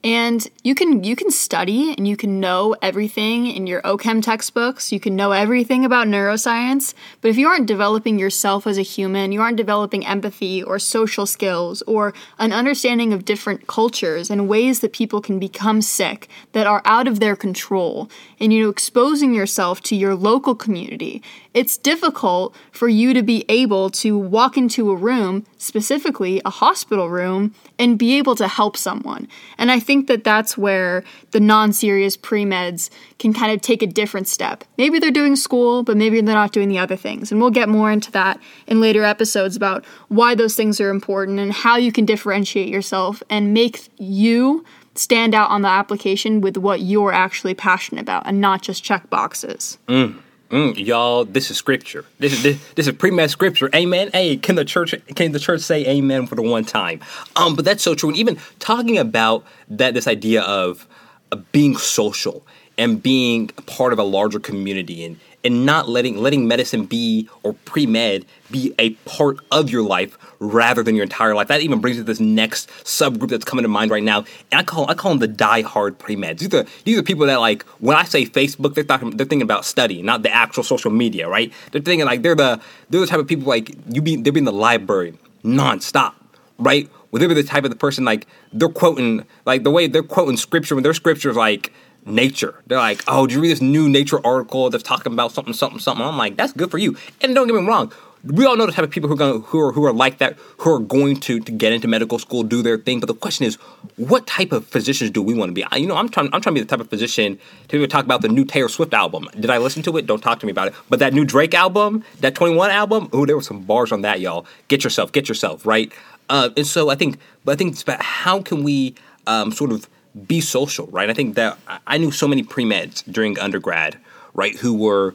And 0.07 0.49
you 0.63 0.77
can 0.77 1.03
you 1.03 1.17
can 1.17 1.33
study 1.33 1.93
and 1.99 2.07
you 2.07 2.17
can 2.17 2.39
know 2.39 2.77
everything 2.81 3.49
in 3.49 3.67
your 3.67 3.83
OChem 3.83 4.23
textbooks. 4.23 4.93
You 4.93 5.01
can 5.01 5.17
know 5.17 5.33
everything 5.33 5.85
about 5.85 6.07
neuroscience, 6.07 6.95
but 7.21 7.29
if 7.29 7.37
you 7.37 7.49
aren't 7.49 7.67
developing 7.67 8.17
yourself 8.17 8.69
as 8.69 8.79
a 8.79 8.83
human, 8.83 9.33
you 9.33 9.43
aren't 9.43 9.57
developing 9.57 10.07
empathy 10.07 10.63
or 10.63 10.79
social 10.79 11.27
skills 11.27 11.83
or 11.89 12.15
an 12.39 12.53
understanding 12.53 13.13
of 13.13 13.25
different 13.25 13.67
cultures 13.67 14.31
and 14.31 14.49
ways 14.49 14.79
that 14.79 14.93
people 14.93 15.21
can 15.21 15.41
become 15.41 15.83
sick 15.83 16.29
that 16.53 16.69
are 16.69 16.83
out 16.85 17.09
of 17.09 17.19
their 17.19 17.35
control, 17.35 18.09
and 18.39 18.53
you 18.53 18.63
know 18.63 18.71
exposing 18.71 19.35
yourself 19.35 19.81
to 19.81 19.97
your 19.97 20.15
local 20.15 20.55
community, 20.55 21.21
it's 21.57 21.79
difficult 21.79 22.55
for 22.71 22.87
you 22.87 23.15
to 23.15 23.23
be 23.23 23.47
able 23.49 23.89
to 23.89 24.19
walk 24.19 24.59
into 24.59 24.91
a 24.91 24.95
room, 24.95 25.47
specifically 25.57 26.43
a 26.45 26.51
hospital 26.51 27.09
room, 27.09 27.55
and 27.79 27.99
be 27.99 28.19
able 28.19 28.37
to 28.37 28.47
help 28.47 28.77
someone. 28.77 29.27
And 29.57 29.73
I 29.73 29.81
think 29.81 29.96
that 30.05 30.25
that's 30.25 30.57
where 30.57 31.03
the 31.31 31.41
non 31.41 31.73
serious 31.73 32.17
pre 32.17 32.45
meds 32.45 32.91
can 33.19 33.33
kind 33.33 33.53
of 33.53 33.61
take 33.61 33.83
a 33.83 33.87
different 33.87 34.29
step. 34.29 34.65
Maybe 34.77 34.99
they're 34.99 35.11
doing 35.11 35.37
school, 35.37 35.83
but 35.83 35.97
maybe 35.97 36.21
they're 36.21 36.35
not 36.35 36.53
doing 36.53 36.69
the 36.69 36.79
other 36.79 36.97
things. 36.97 37.33
And 37.33 37.41
we'll 37.41 37.51
get 37.51 37.69
more 37.69 37.91
into 37.91 38.11
that 38.13 38.39
in 38.67 38.81
later 38.81 39.05
episodes 39.05 39.57
about 39.57 39.85
why 40.09 40.35
those 40.35 40.55
things 40.55 40.81
are 40.81 40.91
important 40.91 41.41
and 41.41 41.53
how 41.53 41.77
you 41.77 41.93
can 41.93 42.05
differentiate 42.05 42.69
yourself 42.69 43.23
and 43.31 43.55
make 43.55 43.89
you 43.99 44.65
stand 44.95 45.35
out 45.35 45.51
on 45.51 45.63
the 45.63 45.69
application 45.69 46.41
with 46.41 46.57
what 46.57 46.81
you're 46.81 47.13
actually 47.13 47.55
passionate 47.55 48.01
about 48.01 48.27
and 48.27 48.41
not 48.41 48.63
just 48.63 48.83
check 48.83 49.09
boxes. 49.11 49.79
Mm, 49.89 50.19
y'all, 50.51 51.25
this 51.25 51.51
is 51.51 51.57
scripture. 51.57 52.05
This 52.19 52.33
is 52.33 52.43
this, 52.43 52.73
this 52.75 52.87
is 52.87 52.95
pre-med 52.95 53.31
scripture. 53.31 53.71
Amen. 53.75 54.11
Hey, 54.13 54.37
can 54.37 54.55
the 54.55 54.65
church 54.65 54.95
can 55.15 55.33
the 55.33 55.39
church 55.39 55.61
say 55.61 55.87
amen 55.87 56.27
for 56.27 56.35
the 56.35 56.43
one 56.43 56.65
time? 56.65 57.01
Um, 57.35 57.57
but 57.57 57.65
that's 57.65 57.83
so 57.83 57.95
true. 57.95 58.11
And 58.11 58.19
even 58.19 58.39
talking 58.59 58.99
about 58.99 59.45
that, 59.69 59.95
this 59.95 60.07
idea 60.07 60.43
of, 60.43 60.87
of 61.33 61.51
being 61.53 61.77
social 61.77 62.47
and 62.79 63.03
being 63.03 63.49
part 63.67 63.93
of 63.93 63.99
a 63.99 64.05
larger 64.05 64.39
community 64.39 65.05
and 65.05 65.19
and 65.47 65.65
not 65.65 65.89
letting 65.89 66.17
letting 66.19 66.49
medicine 66.49 66.85
be 66.85 67.29
or 67.45 67.53
pre-med 67.53 68.27
be 68.51 68.75
a 68.79 68.91
part 68.91 69.39
of 69.53 69.71
your 69.71 69.83
life 69.83 70.19
rather 70.41 70.83
than 70.83 70.95
your 70.95 71.05
entire 71.05 71.35
life. 71.35 71.49
That 71.49 71.61
even 71.61 71.81
brings 71.81 71.97
us 71.97 72.01
to 72.01 72.05
this 72.05 72.21
next 72.21 72.69
subgroup 72.85 73.31
that's 73.31 73.45
coming 73.45 73.63
to 73.63 73.69
mind 73.69 73.91
right 73.91 74.03
now. 74.03 74.25
And 74.51 74.61
I 74.61 74.63
call 74.65 74.91
I 74.91 74.95
call 74.95 75.13
them 75.13 75.21
the 75.21 75.29
die-hard 75.29 75.99
pre-meds. 75.99 76.39
These 76.39 76.53
are 76.53 76.67
these 76.85 76.99
are 76.99 77.03
people 77.03 77.27
that 77.27 77.37
like 77.37 77.63
when 77.79 77.97
I 77.97 78.05
say 78.05 78.27
Facebook, 78.27 78.75
they're 78.75 78.85
talking 78.85 79.11
they're 79.11 79.27
thinking 79.27 79.43
about 79.43 79.65
study, 79.65 80.03
not 80.03 80.23
the 80.23 80.35
actual 80.35 80.65
social 80.65 80.91
media, 80.91 81.29
right? 81.29 81.53
They're 81.71 81.81
thinking 81.81 82.07
like 82.07 82.23
they're 82.23 82.35
the 82.35 82.61
they're 82.91 83.01
the 83.01 83.07
type 83.07 83.21
of 83.21 83.29
people 83.29 83.47
like 83.47 83.75
you 83.89 84.03
be 84.03 84.17
they're 84.17 84.37
in 84.37 84.45
the 84.45 84.53
library 84.53 85.15
nonstop, 85.45 86.15
right? 86.59 86.91
Well, 87.11 87.21
they're 87.21 87.33
the 87.33 87.45
type 87.45 87.65
of 87.65 87.71
the 87.71 87.77
person 87.77 88.05
like 88.05 88.27
they're 88.53 88.69
quoting 88.69 89.25
like 89.45 89.63
the 89.63 89.71
way 89.71 89.87
they're 89.87 90.03
quoting 90.03 90.37
scripture 90.37 90.75
when 90.75 90.83
their 90.83 90.95
scripture 90.95 91.31
is 91.31 91.37
like 91.37 91.73
nature. 92.07 92.63
They're 92.67 92.79
like, 92.79 93.03
oh, 93.09 93.27
did 93.27 93.35
you 93.35 93.41
read 93.41 93.51
this 93.51 93.61
new 93.61 93.89
nature 93.89 94.25
article 94.25 94.71
that's 94.71 94.83
talking 94.83 95.13
about 95.13 95.33
something, 95.33 95.55
something, 95.55 95.81
something? 95.81 96.05
I'm 96.05 96.17
like, 96.17 96.37
that's 96.37 96.53
good 96.53 96.71
for 96.71 96.79
you. 96.79 96.97
And 97.21 97.35
don't 97.35 97.47
get 97.47 97.55
me 97.55 97.67
wrong, 97.67 97.93
we 98.25 98.45
all 98.45 98.57
know 98.57 98.67
the 98.67 98.73
type 98.73 98.85
of 98.85 98.91
people 98.91 99.09
who 99.09 99.15
are 99.15 99.19
going 99.19 99.43
who 99.43 99.61
are 99.61 99.73
who 99.73 99.85
are 99.85 99.93
like 99.93 100.19
that, 100.19 100.37
who 100.59 100.75
are 100.75 100.79
going 100.79 101.19
to 101.21 101.41
to 101.41 101.53
get 101.53 101.73
into 101.73 101.87
medical 101.87 102.19
school, 102.19 102.43
do 102.43 102.63
their 102.63 102.79
thing. 102.79 103.01
But 103.01 103.07
the 103.07 103.15
question 103.15 103.47
is, 103.47 103.57
what 103.97 104.27
type 104.27 104.53
of 104.53 104.67
physicians 104.67 105.11
do 105.11 105.23
we 105.23 105.35
want 105.35 105.51
to 105.51 105.53
be? 105.53 105.65
I, 105.65 105.77
you 105.77 105.87
know, 105.87 105.97
I'm 105.97 106.09
trying 106.09 106.27
I'm 106.33 106.41
trying 106.41 106.55
to 106.55 106.61
be 106.61 106.61
the 106.61 106.67
type 106.67 106.81
of 106.81 106.89
physician 106.89 107.39
to 107.69 107.77
even 107.77 107.89
talk 107.89 108.05
about 108.05 108.23
the 108.23 108.29
new 108.29 108.45
Taylor 108.45 108.69
Swift 108.69 108.95
album. 108.95 109.29
Did 109.39 109.51
I 109.51 109.59
listen 109.59 109.83
to 109.85 109.97
it? 109.97 110.07
Don't 110.07 110.23
talk 110.23 110.41
to 110.41 110.47
me 110.47 110.53
about 110.53 110.69
it. 110.69 110.75
But 110.89 110.99
that 110.99 111.13
new 111.13 111.25
Drake 111.25 111.55
album, 111.55 112.05
that 112.21 112.35
21 112.35 112.71
album, 112.71 113.09
oh, 113.13 113.27
there 113.27 113.37
were 113.37 113.43
some 113.43 113.63
bars 113.63 113.93
on 113.93 114.03
that, 114.03 114.21
y'all. 114.21 114.47
Get 114.69 114.83
yourself, 114.83 115.13
get 115.13 115.29
yourself 115.29 115.65
right. 115.65 115.93
Uh, 116.29 116.51
and 116.57 116.67
so 116.67 116.89
I 116.89 116.97
think, 116.97 117.19
but 117.45 117.53
I 117.53 117.57
think 117.57 117.73
it's 117.73 117.83
about 117.83 118.03
how 118.03 118.43
can 118.43 118.65
we 118.65 118.97
um, 119.29 119.53
sort 119.53 119.71
of 119.71 119.89
be 120.27 120.41
social, 120.41 120.87
right? 120.89 121.11
I 121.11 121.15
think 121.15 121.35
that 121.35 121.59
I- 121.87 121.99
knew 121.99 122.11
so 122.11 122.27
many 122.29 122.43
pre 122.43 122.65
meds 122.65 123.03
during 123.11 123.39
undergrad, 123.39 123.97
right, 124.35 124.57
who 124.57 124.75
were 124.75 125.15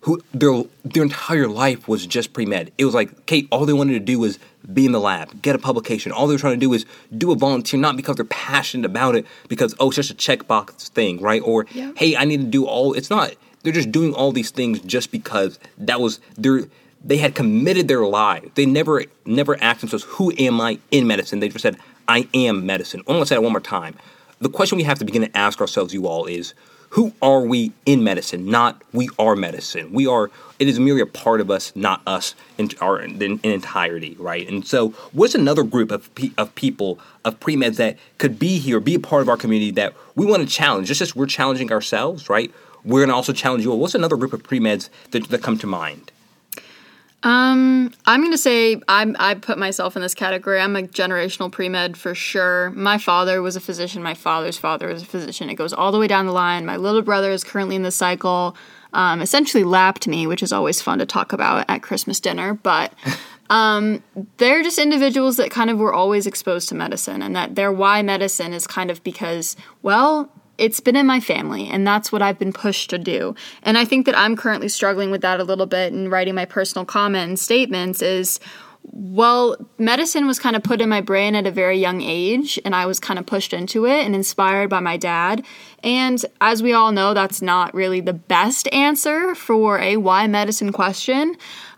who 0.00 0.20
their 0.34 0.62
their 0.84 1.02
entire 1.02 1.48
life 1.48 1.88
was 1.88 2.06
just 2.06 2.32
pre 2.32 2.46
med. 2.46 2.70
It 2.78 2.84
was 2.84 2.94
like 2.94 3.26
Kate, 3.26 3.48
all 3.50 3.64
they 3.66 3.72
wanted 3.72 3.94
to 3.94 4.00
do 4.00 4.18
was 4.18 4.38
be 4.72 4.86
in 4.86 4.92
the 4.92 5.00
lab, 5.00 5.42
get 5.42 5.54
a 5.54 5.58
publication. 5.58 6.12
All 6.12 6.26
they're 6.26 6.38
trying 6.38 6.54
to 6.54 6.60
do 6.66 6.72
is 6.72 6.86
do 7.16 7.32
a 7.32 7.36
volunteer, 7.36 7.78
not 7.80 7.96
because 7.96 8.16
they're 8.16 8.24
passionate 8.26 8.86
about 8.86 9.14
it, 9.14 9.26
because 9.48 9.74
oh, 9.78 9.88
it's 9.88 9.96
just 9.96 10.10
a 10.10 10.14
checkbox 10.14 10.88
thing, 10.88 11.20
right? 11.20 11.42
Or 11.44 11.66
Yeah. 11.72 11.92
hey, 11.96 12.16
I 12.16 12.24
need 12.24 12.38
to 12.40 12.46
do 12.46 12.64
all. 12.66 12.92
It's 12.94 13.10
not. 13.10 13.34
They're 13.62 13.72
just 13.72 13.92
doing 13.92 14.12
all 14.14 14.30
these 14.32 14.50
things 14.50 14.80
just 14.80 15.10
because 15.10 15.58
that 15.78 16.00
was 16.00 16.20
their. 16.36 16.66
They 17.06 17.18
had 17.18 17.34
committed 17.34 17.88
their 17.88 18.06
lives. 18.06 18.48
They 18.54 18.64
never 18.66 19.04
never 19.26 19.62
asked 19.62 19.80
themselves, 19.80 20.04
"Who 20.16 20.32
am 20.38 20.60
I 20.60 20.78
in 20.90 21.06
medicine?" 21.06 21.40
They 21.40 21.48
just 21.48 21.62
said, 21.62 21.76
"I 22.08 22.28
am 22.34 22.66
medicine." 22.66 23.00
I'm 23.06 23.14
gonna 23.14 23.26
say 23.26 23.36
that 23.36 23.42
one 23.42 23.52
more 23.52 23.60
time. 23.60 23.94
The 24.40 24.48
question 24.48 24.76
we 24.76 24.84
have 24.84 24.98
to 24.98 25.04
begin 25.04 25.22
to 25.22 25.36
ask 25.36 25.60
ourselves, 25.60 25.94
you 25.94 26.06
all, 26.06 26.26
is 26.26 26.54
who 26.94 27.12
are 27.20 27.40
we 27.40 27.72
in 27.86 28.04
medicine? 28.04 28.46
Not 28.46 28.80
we 28.92 29.08
are 29.18 29.34
medicine. 29.34 29.92
We 29.92 30.06
are. 30.06 30.30
It 30.60 30.68
is 30.68 30.78
merely 30.78 31.00
a 31.00 31.06
part 31.06 31.40
of 31.40 31.50
us, 31.50 31.72
not 31.74 32.00
us 32.06 32.36
in 32.56 32.70
our 32.80 33.00
in, 33.00 33.40
entirety, 33.42 34.14
right? 34.16 34.48
And 34.48 34.64
so, 34.64 34.90
what's 35.12 35.34
another 35.34 35.64
group 35.64 35.90
of 35.90 36.08
of 36.38 36.54
people 36.54 37.00
of 37.24 37.40
pre 37.40 37.56
meds 37.56 37.76
that 37.76 37.98
could 38.18 38.38
be 38.38 38.58
here, 38.58 38.78
be 38.78 38.94
a 38.94 39.00
part 39.00 39.22
of 39.22 39.28
our 39.28 39.36
community 39.36 39.72
that 39.72 39.92
we 40.14 40.24
want 40.24 40.48
to 40.48 40.48
challenge? 40.48 40.86
Just 40.86 41.00
as 41.00 41.16
we're 41.16 41.26
challenging 41.26 41.72
ourselves, 41.72 42.28
right? 42.28 42.52
We're 42.84 43.00
gonna 43.04 43.16
also 43.16 43.32
challenge 43.32 43.64
you. 43.64 43.72
all. 43.72 43.80
What's 43.80 43.96
another 43.96 44.16
group 44.16 44.32
of 44.32 44.44
pre 44.44 44.60
meds 44.60 44.88
that, 45.10 45.28
that 45.30 45.42
come 45.42 45.58
to 45.58 45.66
mind? 45.66 46.12
I'm 47.26 48.22
gonna 48.22 48.36
say 48.36 48.80
I'm 48.86 49.16
I 49.18 49.34
put 49.34 49.58
myself 49.58 49.96
in 49.96 50.02
this 50.02 50.14
category. 50.14 50.60
I'm 50.60 50.76
a 50.76 50.82
generational 50.82 51.50
pre 51.50 51.68
med 51.68 51.96
for 51.96 52.14
sure. 52.14 52.70
My 52.70 52.98
father 52.98 53.40
was 53.40 53.56
a 53.56 53.60
physician. 53.60 54.02
My 54.02 54.14
father's 54.14 54.58
father 54.58 54.88
was 54.88 55.02
a 55.02 55.06
physician. 55.06 55.48
It 55.48 55.54
goes 55.54 55.72
all 55.72 55.90
the 55.90 55.98
way 55.98 56.06
down 56.06 56.26
the 56.26 56.32
line. 56.32 56.66
My 56.66 56.76
little 56.76 57.02
brother 57.02 57.30
is 57.30 57.42
currently 57.42 57.76
in 57.76 57.82
the 57.82 57.90
cycle. 57.90 58.56
Um, 58.92 59.22
essentially 59.22 59.64
lapped 59.64 60.06
me, 60.06 60.26
which 60.26 60.42
is 60.42 60.52
always 60.52 60.80
fun 60.80 60.98
to 60.98 61.06
talk 61.06 61.32
about 61.32 61.64
at 61.68 61.82
Christmas 61.82 62.20
dinner. 62.20 62.54
But 62.54 62.92
um, 63.50 64.02
they're 64.36 64.62
just 64.62 64.78
individuals 64.78 65.36
that 65.38 65.50
kind 65.50 65.70
of 65.70 65.78
were 65.78 65.94
always 65.94 66.26
exposed 66.26 66.68
to 66.68 66.74
medicine, 66.74 67.22
and 67.22 67.34
that 67.34 67.54
their 67.54 67.72
why 67.72 68.02
medicine 68.02 68.52
is 68.52 68.66
kind 68.66 68.90
of 68.90 69.02
because 69.02 69.56
well. 69.82 70.30
It's 70.56 70.80
been 70.80 70.96
in 70.96 71.06
my 71.06 71.20
family, 71.20 71.68
and 71.68 71.86
that's 71.86 72.12
what 72.12 72.22
I've 72.22 72.38
been 72.38 72.52
pushed 72.52 72.90
to 72.90 72.98
do. 72.98 73.34
And 73.62 73.76
I 73.76 73.84
think 73.84 74.06
that 74.06 74.16
I'm 74.16 74.36
currently 74.36 74.68
struggling 74.68 75.10
with 75.10 75.20
that 75.22 75.40
a 75.40 75.44
little 75.44 75.66
bit 75.66 75.92
in 75.92 76.10
writing 76.10 76.34
my 76.34 76.44
personal 76.44 76.84
comment 76.84 77.28
and 77.28 77.38
statements 77.38 78.02
is 78.02 78.40
well, 78.92 79.56
medicine 79.78 80.26
was 80.26 80.38
kind 80.38 80.54
of 80.54 80.62
put 80.62 80.80
in 80.80 80.88
my 80.88 81.00
brain 81.00 81.34
at 81.34 81.46
a 81.46 81.50
very 81.50 81.78
young 81.78 82.02
age, 82.02 82.60
and 82.64 82.74
I 82.74 82.86
was 82.86 83.00
kind 83.00 83.18
of 83.18 83.24
pushed 83.24 83.54
into 83.54 83.86
it 83.86 84.04
and 84.04 84.14
inspired 84.14 84.68
by 84.68 84.80
my 84.80 84.96
dad. 84.96 85.44
And 85.82 86.24
as 86.40 86.62
we 86.62 86.74
all 86.74 86.92
know, 86.92 87.14
that's 87.14 87.40
not 87.40 87.74
really 87.74 88.00
the 88.00 88.12
best 88.12 88.68
answer 88.72 89.34
for 89.34 89.78
a 89.78 89.96
why 89.96 90.26
medicine 90.26 90.70
question, 90.70 91.36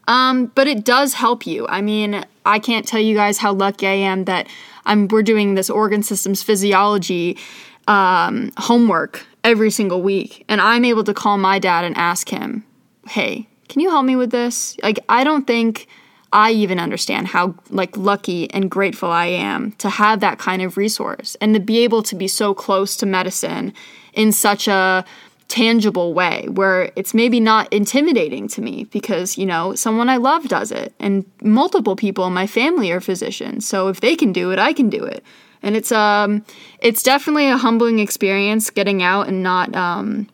um, 0.08 0.46
but 0.54 0.66
it 0.66 0.84
does 0.84 1.14
help 1.14 1.46
you. 1.46 1.66
I 1.68 1.80
mean, 1.80 2.24
I 2.44 2.58
can't 2.58 2.86
tell 2.86 3.00
you 3.00 3.14
guys 3.14 3.38
how 3.38 3.52
lucky 3.52 3.86
I 3.86 3.92
am 3.92 4.24
that 4.24 4.48
I'm 4.84 5.08
we're 5.08 5.22
doing 5.22 5.54
this 5.54 5.70
organ 5.70 6.02
systems 6.02 6.42
physiology 6.42 7.38
um, 7.86 8.50
homework 8.58 9.24
every 9.44 9.70
single 9.70 10.02
week, 10.02 10.44
and 10.48 10.60
I'm 10.60 10.84
able 10.84 11.04
to 11.04 11.14
call 11.14 11.38
my 11.38 11.58
dad 11.58 11.84
and 11.84 11.96
ask 11.96 12.28
him, 12.28 12.64
"Hey, 13.08 13.48
can 13.68 13.80
you 13.80 13.90
help 13.90 14.04
me 14.04 14.16
with 14.16 14.30
this?" 14.30 14.76
Like, 14.82 14.98
I 15.08 15.24
don't 15.24 15.46
think 15.46 15.86
I 16.32 16.50
even 16.50 16.78
understand 16.78 17.28
how 17.28 17.54
like 17.70 17.96
lucky 17.96 18.50
and 18.50 18.70
grateful 18.70 19.10
I 19.10 19.26
am 19.26 19.72
to 19.72 19.88
have 19.88 20.20
that 20.20 20.38
kind 20.38 20.62
of 20.62 20.76
resource 20.76 21.36
and 21.40 21.54
to 21.54 21.60
be 21.60 21.78
able 21.78 22.02
to 22.04 22.14
be 22.14 22.28
so 22.28 22.52
close 22.52 22.96
to 22.98 23.06
medicine 23.06 23.72
in 24.12 24.32
such 24.32 24.68
a 24.68 25.04
tangible 25.48 26.12
way 26.12 26.46
where 26.50 26.90
it's 26.96 27.14
maybe 27.14 27.38
not 27.38 27.72
intimidating 27.72 28.48
to 28.48 28.60
me 28.60 28.84
because 28.90 29.38
you 29.38 29.46
know 29.46 29.74
someone 29.76 30.08
I 30.08 30.16
love 30.16 30.48
does 30.48 30.72
it 30.72 30.92
and 30.98 31.24
multiple 31.40 31.94
people 31.94 32.26
in 32.26 32.32
my 32.32 32.48
family 32.48 32.90
are 32.90 33.00
physicians 33.00 33.66
so 33.66 33.86
if 33.86 34.00
they 34.00 34.16
can 34.16 34.32
do 34.32 34.50
it 34.50 34.58
I 34.58 34.72
can 34.72 34.90
do 34.90 35.04
it 35.04 35.22
and 35.62 35.76
it's 35.76 35.92
um 35.92 36.44
it's 36.80 37.02
definitely 37.02 37.48
a 37.48 37.56
humbling 37.56 37.98
experience 37.98 38.70
getting 38.70 39.02
out 39.02 39.28
and 39.28 39.42
not 39.42 39.74
um 39.74 40.28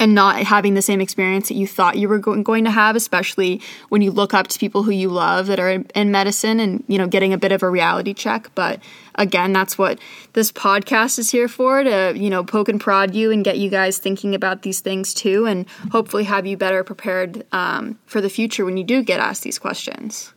and 0.00 0.14
not 0.14 0.40
having 0.44 0.74
the 0.74 0.82
same 0.82 1.00
experience 1.00 1.48
that 1.48 1.54
you 1.54 1.66
thought 1.66 1.98
you 1.98 2.08
were 2.08 2.18
going 2.18 2.64
to 2.64 2.70
have 2.70 2.96
especially 2.96 3.60
when 3.88 4.00
you 4.00 4.10
look 4.10 4.32
up 4.32 4.46
to 4.48 4.58
people 4.58 4.82
who 4.82 4.90
you 4.90 5.08
love 5.08 5.46
that 5.46 5.58
are 5.58 5.70
in, 5.70 5.86
in 5.94 6.10
medicine 6.10 6.60
and 6.60 6.84
you 6.86 6.98
know 6.98 7.06
getting 7.06 7.32
a 7.32 7.38
bit 7.38 7.52
of 7.52 7.62
a 7.62 7.68
reality 7.68 8.14
check 8.14 8.50
but 8.54 8.80
again 9.16 9.52
that's 9.52 9.76
what 9.76 9.98
this 10.34 10.52
podcast 10.52 11.18
is 11.18 11.30
here 11.30 11.48
for 11.48 11.82
to 11.82 12.12
you 12.16 12.30
know 12.30 12.44
poke 12.44 12.68
and 12.68 12.80
prod 12.80 13.14
you 13.14 13.30
and 13.30 13.44
get 13.44 13.58
you 13.58 13.68
guys 13.68 13.98
thinking 13.98 14.34
about 14.34 14.62
these 14.62 14.80
things 14.80 15.12
too 15.12 15.46
and 15.46 15.66
hopefully 15.90 16.24
have 16.24 16.46
you 16.46 16.56
better 16.56 16.84
prepared 16.84 17.44
um, 17.52 17.98
for 18.06 18.20
the 18.20 18.30
future 18.30 18.64
when 18.64 18.76
you 18.76 18.84
do 18.84 19.02
get 19.02 19.20
asked 19.20 19.42
these 19.42 19.58
questions 19.58 20.32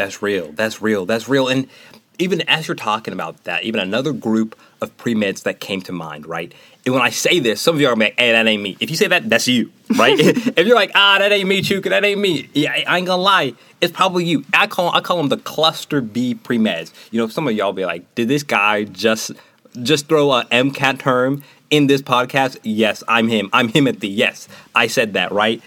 That's 0.00 0.22
real. 0.22 0.52
That's 0.52 0.80
real. 0.80 1.04
That's 1.04 1.28
real. 1.28 1.46
And 1.48 1.68
even 2.20 2.42
as 2.42 2.68
you're 2.68 2.74
talking 2.74 3.14
about 3.14 3.44
that, 3.44 3.64
even 3.64 3.80
another 3.80 4.12
group 4.12 4.58
of 4.80 4.96
pre 4.98 5.14
meds 5.14 5.42
that 5.44 5.58
came 5.58 5.80
to 5.82 5.92
mind, 5.92 6.26
right? 6.26 6.52
And 6.84 6.94
when 6.94 7.02
I 7.02 7.10
say 7.10 7.40
this, 7.40 7.60
some 7.60 7.74
of 7.74 7.80
you 7.80 7.88
are 7.88 7.96
like, 7.96 8.18
hey, 8.18 8.32
that 8.32 8.46
ain't 8.46 8.62
me. 8.62 8.76
If 8.80 8.90
you 8.90 8.96
say 8.96 9.06
that, 9.08 9.28
that's 9.28 9.48
you, 9.48 9.70
right? 9.96 10.18
if 10.18 10.66
you're 10.66 10.76
like, 10.76 10.92
ah, 10.94 11.18
that 11.18 11.32
ain't 11.32 11.48
me, 11.48 11.62
Chuka, 11.62 11.90
that 11.90 12.04
ain't 12.04 12.20
me. 12.20 12.48
Yeah, 12.54 12.72
I 12.86 12.98
ain't 12.98 13.06
gonna 13.06 13.22
lie. 13.22 13.54
It's 13.80 13.92
probably 13.92 14.24
you. 14.24 14.44
I 14.52 14.66
call 14.66 14.94
I 14.94 15.00
call 15.00 15.16
them 15.16 15.28
the 15.28 15.38
cluster 15.38 16.00
B 16.00 16.34
pre 16.34 16.58
meds. 16.58 16.92
You 17.10 17.20
know, 17.20 17.28
some 17.28 17.48
of 17.48 17.54
y'all 17.54 17.72
be 17.72 17.84
like, 17.84 18.14
did 18.14 18.28
this 18.28 18.42
guy 18.42 18.84
just 18.84 19.32
just 19.82 20.08
throw 20.08 20.32
a 20.32 20.44
MCAT 20.46 20.98
term 20.98 21.42
in 21.70 21.86
this 21.86 22.02
podcast? 22.02 22.58
Yes, 22.62 23.02
I'm 23.08 23.28
him. 23.28 23.48
I'm 23.52 23.68
him 23.68 23.88
at 23.88 24.00
the 24.00 24.08
yes. 24.08 24.48
I 24.74 24.86
said 24.86 25.14
that, 25.14 25.32
right? 25.32 25.62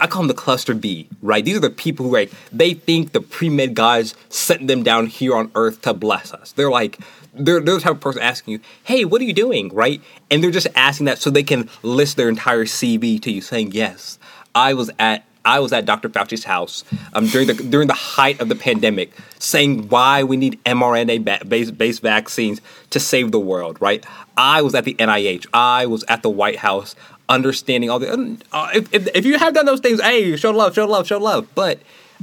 I 0.00 0.06
call 0.08 0.22
them 0.22 0.28
the 0.28 0.34
cluster 0.34 0.74
B, 0.74 1.08
right? 1.22 1.44
These 1.44 1.56
are 1.56 1.60
the 1.60 1.70
people 1.70 2.06
who 2.06 2.12
like 2.12 2.32
they 2.50 2.74
think 2.74 3.12
the 3.12 3.20
pre 3.20 3.48
med 3.48 3.74
guys 3.74 4.14
sent 4.28 4.66
them 4.66 4.82
down 4.82 5.06
here 5.06 5.36
on 5.36 5.50
Earth 5.54 5.82
to 5.82 5.94
bless 5.94 6.34
us. 6.34 6.52
They're 6.52 6.70
like 6.70 6.98
they're, 7.34 7.60
they're 7.60 7.76
the 7.76 7.80
type 7.80 7.92
of 7.92 8.00
person 8.00 8.22
asking 8.22 8.52
you, 8.52 8.60
"Hey, 8.82 9.04
what 9.04 9.20
are 9.20 9.24
you 9.24 9.32
doing?" 9.32 9.72
Right? 9.72 10.02
And 10.30 10.42
they're 10.42 10.50
just 10.50 10.66
asking 10.74 11.06
that 11.06 11.18
so 11.18 11.30
they 11.30 11.44
can 11.44 11.70
list 11.82 12.16
their 12.16 12.28
entire 12.28 12.64
CV 12.64 13.22
to 13.22 13.30
you, 13.30 13.40
saying, 13.40 13.72
"Yes, 13.72 14.18
I 14.54 14.74
was 14.74 14.90
at." 14.98 15.24
I 15.44 15.60
was 15.60 15.72
at 15.72 15.86
Dr. 15.86 16.10
Fauci's 16.10 16.44
house 16.44 16.84
um, 17.14 17.26
during 17.28 17.46
the 17.46 17.54
during 17.54 17.88
the 17.88 17.94
height 17.94 18.38
of 18.40 18.50
the 18.50 18.54
pandemic, 18.54 19.12
saying 19.38 19.88
why 19.88 20.22
we 20.22 20.36
need 20.36 20.62
mRNA 20.64 21.24
ba- 21.24 21.44
based, 21.46 21.78
based 21.78 22.02
vaccines 22.02 22.60
to 22.90 23.00
save 23.00 23.32
the 23.32 23.40
world. 23.40 23.80
Right? 23.80 24.04
I 24.36 24.60
was 24.60 24.74
at 24.74 24.84
the 24.84 24.94
NIH. 24.94 25.46
I 25.54 25.86
was 25.86 26.04
at 26.06 26.22
the 26.22 26.28
White 26.28 26.58
House, 26.58 26.94
understanding 27.28 27.90
all 27.90 27.98
the. 27.98 28.38
Uh, 28.52 28.70
if, 28.74 28.92
if, 28.92 29.08
if 29.14 29.24
you 29.24 29.38
have 29.38 29.54
done 29.54 29.66
those 29.66 29.80
things, 29.80 30.00
hey, 30.00 30.36
show 30.36 30.50
love, 30.50 30.74
show 30.74 30.86
love, 30.86 31.06
show 31.06 31.18
love. 31.18 31.46
But 31.54 31.80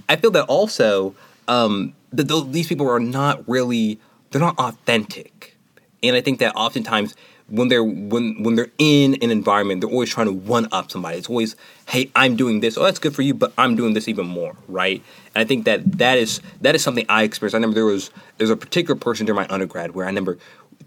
I 0.09 0.15
feel 0.15 0.31
that 0.31 0.45
also 0.45 1.15
um, 1.47 1.93
that 2.11 2.27
those, 2.27 2.51
these 2.51 2.67
people 2.67 2.89
are 2.89 2.99
not 2.99 3.47
really 3.47 3.99
they're 4.31 4.41
not 4.41 4.57
authentic, 4.59 5.55
and 6.03 6.15
I 6.15 6.21
think 6.21 6.39
that 6.39 6.55
oftentimes 6.55 7.15
when 7.47 7.67
they're 7.67 7.83
when 7.83 8.41
when 8.41 8.55
they're 8.55 8.71
in 8.77 9.15
an 9.21 9.31
environment, 9.31 9.81
they're 9.81 9.89
always 9.89 10.09
trying 10.09 10.27
to 10.27 10.33
one 10.33 10.67
up 10.71 10.91
somebody. 10.91 11.17
It's 11.17 11.29
always, 11.29 11.55
hey, 11.87 12.09
I'm 12.15 12.35
doing 12.35 12.59
this. 12.59 12.77
Oh, 12.77 12.83
that's 12.83 12.99
good 12.99 13.15
for 13.15 13.21
you, 13.21 13.33
but 13.33 13.53
I'm 13.57 13.75
doing 13.75 13.93
this 13.93 14.07
even 14.07 14.25
more, 14.25 14.55
right? 14.67 15.01
And 15.33 15.41
I 15.41 15.45
think 15.45 15.65
that 15.65 15.99
that 15.99 16.17
is 16.17 16.41
that 16.61 16.75
is 16.75 16.83
something 16.83 17.05
I 17.07 17.23
experienced. 17.23 17.53
I 17.53 17.57
remember 17.57 17.75
there 17.75 17.85
was 17.85 18.09
there's 18.37 18.49
a 18.49 18.57
particular 18.57 18.99
person 18.99 19.25
during 19.25 19.37
my 19.37 19.47
undergrad 19.49 19.93
where 19.93 20.05
I 20.05 20.09
remember 20.09 20.37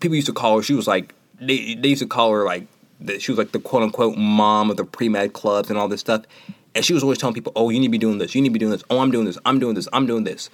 people 0.01 0.17
used 0.17 0.27
to 0.27 0.33
call 0.33 0.57
her. 0.57 0.63
She 0.63 0.75
was 0.75 0.89
like 0.89 1.15
they 1.41 1.75
they 1.75 1.89
used 1.89 2.03
to 2.03 2.09
call 2.09 2.33
her 2.33 2.45
like 2.45 2.67
that 3.01 3.23
she 3.23 3.31
was 3.31 3.39
like 3.39 3.53
the 3.53 3.61
quote 3.61 3.83
unquote 3.83 4.17
mom 4.17 4.71
of 4.71 4.77
the 4.77 4.85
pre 4.85 5.09
med 5.09 5.33
clubs 5.33 5.71
and 5.71 5.79
all 5.79 5.89
this 5.89 6.01
stuff. 6.01 6.23
And 6.75 6.85
she 6.85 6.93
was 6.93 7.03
always 7.03 7.19
telling 7.19 7.35
people, 7.35 7.53
"Oh, 7.57 7.71
you 7.71 7.81
need 7.81 7.87
to 7.87 7.93
be 7.93 7.99
doing 7.99 8.19
this. 8.19 8.35
You 8.35 8.43
need 8.43 8.49
to 8.49 8.53
be 8.53 8.59
doing 8.59 8.73
this. 8.73 8.85
Oh, 8.91 9.01
I'm 9.01 9.11
doing 9.11 9.25
this. 9.25 9.39
I'm 9.45 9.59
doing 9.59 9.75
this. 9.75 9.89
I'm 9.93 10.07
doing 10.07 10.25
this." 10.25 10.51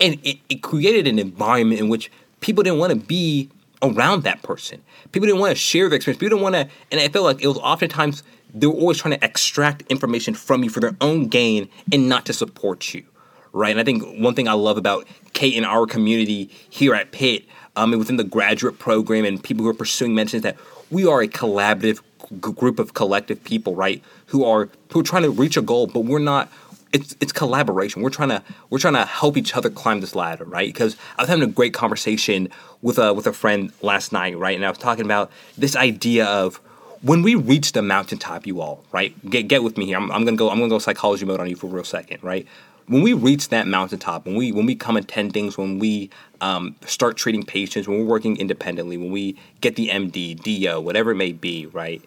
And 0.00 0.18
it, 0.24 0.38
it 0.48 0.62
created 0.62 1.06
an 1.06 1.18
environment 1.18 1.80
in 1.80 1.88
which 1.88 2.10
people 2.40 2.62
didn't 2.62 2.78
want 2.78 2.90
to 2.90 2.98
be 2.98 3.48
around 3.82 4.22
that 4.24 4.42
person. 4.42 4.82
People 5.12 5.26
didn't 5.26 5.40
want 5.40 5.50
to 5.50 5.56
share 5.56 5.88
their 5.88 5.96
experience. 5.96 6.18
People 6.18 6.36
didn't 6.36 6.42
want 6.42 6.54
to, 6.54 6.74
and 6.90 7.00
I 7.00 7.08
felt 7.08 7.24
like 7.24 7.42
it 7.42 7.48
was 7.48 7.58
oftentimes 7.58 8.22
they 8.54 8.66
were 8.66 8.74
always 8.74 8.98
trying 8.98 9.18
to 9.18 9.24
extract 9.24 9.82
information 9.90 10.34
from 10.34 10.62
you 10.62 10.70
for 10.70 10.80
their 10.80 10.96
own 11.00 11.28
gain 11.28 11.68
and 11.92 12.08
not 12.08 12.24
to 12.26 12.32
support 12.32 12.94
you, 12.94 13.04
right? 13.52 13.72
And 13.72 13.80
I 13.80 13.84
think 13.84 14.04
one 14.22 14.34
thing 14.34 14.48
I 14.48 14.52
love 14.52 14.78
about 14.78 15.06
Kate 15.32 15.56
and 15.56 15.66
our 15.66 15.86
community 15.86 16.50
here 16.70 16.94
at 16.94 17.10
Pitt, 17.10 17.44
um, 17.76 17.92
and 17.92 17.98
within 17.98 18.16
the 18.16 18.24
graduate 18.24 18.78
program 18.78 19.24
and 19.24 19.42
people 19.42 19.64
who 19.64 19.70
are 19.70 19.74
pursuing 19.74 20.14
medicine, 20.14 20.38
is 20.38 20.42
that 20.42 20.56
we 20.94 21.06
are 21.06 21.20
a 21.22 21.28
collaborative 21.28 22.00
g- 22.30 22.52
group 22.52 22.78
of 22.78 22.94
collective 22.94 23.42
people, 23.44 23.74
right? 23.74 24.02
Who 24.26 24.44
are 24.44 24.70
who 24.92 25.00
are 25.00 25.04
trying 25.04 25.24
to 25.24 25.30
reach 25.30 25.56
a 25.56 25.62
goal, 25.62 25.86
but 25.88 26.00
we're 26.00 26.20
not 26.20 26.50
it's 26.92 27.16
it's 27.20 27.32
collaboration. 27.32 28.02
We're 28.02 28.10
trying 28.10 28.28
to 28.30 28.42
we're 28.70 28.78
trying 28.78 28.94
to 28.94 29.04
help 29.04 29.36
each 29.36 29.56
other 29.56 29.68
climb 29.68 30.00
this 30.00 30.14
ladder, 30.14 30.44
right? 30.44 30.68
Because 30.72 30.96
I 31.18 31.22
was 31.22 31.28
having 31.28 31.42
a 31.42 31.52
great 31.52 31.74
conversation 31.74 32.48
with 32.80 32.98
a 32.98 33.12
with 33.12 33.26
a 33.26 33.32
friend 33.32 33.72
last 33.82 34.12
night, 34.12 34.38
right? 34.38 34.54
And 34.56 34.64
I 34.64 34.68
was 34.70 34.78
talking 34.78 35.04
about 35.04 35.30
this 35.58 35.74
idea 35.76 36.26
of 36.26 36.60
when 37.02 37.22
we 37.22 37.34
reach 37.34 37.72
the 37.72 37.82
mountaintop, 37.82 38.46
you 38.46 38.60
all, 38.60 38.84
right? 38.92 39.12
Get 39.28 39.48
get 39.48 39.62
with 39.64 39.76
me 39.76 39.86
here. 39.86 39.96
I'm, 39.96 40.10
I'm 40.12 40.24
gonna 40.24 40.36
go. 40.36 40.50
I'm 40.50 40.58
gonna 40.58 40.70
go 40.70 40.78
psychology 40.78 41.26
mode 41.26 41.40
on 41.40 41.48
you 41.50 41.56
for 41.56 41.66
a 41.66 41.70
real 41.70 41.84
second, 41.84 42.22
right? 42.22 42.46
When 42.86 43.02
we 43.02 43.12
reach 43.14 43.48
that 43.48 43.66
mountaintop, 43.66 44.26
when 44.26 44.36
we 44.36 44.52
when 44.52 44.66
we 44.66 44.74
come 44.74 44.96
attend 44.96 45.32
things, 45.32 45.56
when 45.56 45.78
we 45.78 46.10
um, 46.40 46.76
start 46.86 47.16
treating 47.16 47.42
patients, 47.42 47.88
when 47.88 47.98
we're 47.98 48.04
working 48.04 48.36
independently, 48.36 48.96
when 48.96 49.10
we 49.10 49.36
get 49.60 49.76
the 49.76 49.88
MD, 49.88 50.40
DO, 50.40 50.80
whatever 50.80 51.12
it 51.12 51.16
may 51.16 51.32
be, 51.32 51.66
right? 51.66 52.02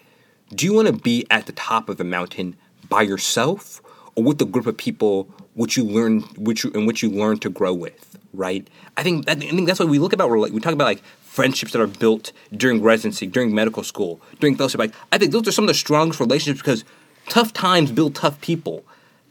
Do 0.54 0.66
you 0.66 0.74
want 0.74 0.88
to 0.88 0.94
be 0.94 1.26
at 1.32 1.46
the 1.46 1.52
top 1.54 1.90
of 1.90 1.98
the 1.98 2.04
mountain 2.04 2.56
by 2.90 3.02
yourself 3.02 3.82
or 4.16 4.24
with 4.24 4.42
a 4.42 4.46
group 4.46 4.68
of 4.68 4.78
people 4.78 5.28
which 5.56 5.76
you 5.76 5.84
learn 5.84 6.22
which 6.38 6.64
you, 6.64 6.72
in 6.72 6.86
which 6.86 7.02
you 7.02 7.10
learn 7.10 7.40
to 7.40 7.50
grow 7.50 7.74
with, 7.74 8.18
right? 8.34 8.68
I 8.96 9.04
think 9.04 9.28
I 9.28 9.36
think 9.36 9.68
that's 9.68 9.80
what 9.80 9.90
we 9.90 10.00
look 10.00 10.14
about. 10.14 10.30
We 10.30 10.60
talk 10.60 10.74
about 10.74 10.86
like 10.86 11.04
friendships 11.22 11.72
that 11.74 11.82
are 11.82 11.88
built 11.88 12.32
during 12.56 12.82
residency, 12.82 13.28
during 13.28 13.54
medical 13.54 13.84
school, 13.84 14.22
during 14.40 14.56
fellowship. 14.56 14.80
Like 14.80 14.94
I 15.12 15.18
think 15.18 15.32
those 15.32 15.48
are 15.48 15.52
some 15.52 15.66
of 15.66 15.68
the 15.68 15.74
strongest 15.74 16.20
relationships 16.20 16.62
because 16.62 16.84
tough 17.28 17.54
times 17.54 17.92
build 17.92 18.16
tough 18.16 18.40
people, 18.42 18.86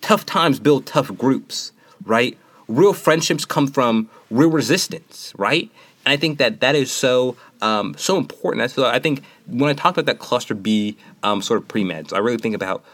tough 0.06 0.24
times 0.24 0.60
build 0.60 0.86
tough 0.86 1.16
groups, 1.18 1.72
right? 2.04 2.38
Real 2.68 2.92
friendships 2.92 3.44
come 3.44 3.66
from 3.66 4.08
real 4.30 4.50
resistance, 4.50 5.32
right? 5.36 5.68
And 6.04 6.12
I 6.12 6.16
think 6.16 6.38
that 6.38 6.60
that 6.60 6.76
is 6.76 6.92
so 6.92 7.36
um, 7.60 7.94
so 7.98 8.16
important. 8.16 8.70
So 8.70 8.86
I 8.86 9.00
think 9.00 9.22
when 9.46 9.68
I 9.68 9.74
talk 9.74 9.94
about 9.94 10.06
that 10.06 10.20
cluster 10.20 10.54
B 10.54 10.96
um, 11.24 11.42
sort 11.42 11.60
of 11.60 11.66
pre 11.66 11.82
meds, 11.82 12.12
I 12.12 12.18
really 12.18 12.38
think 12.38 12.54
about 12.54 12.84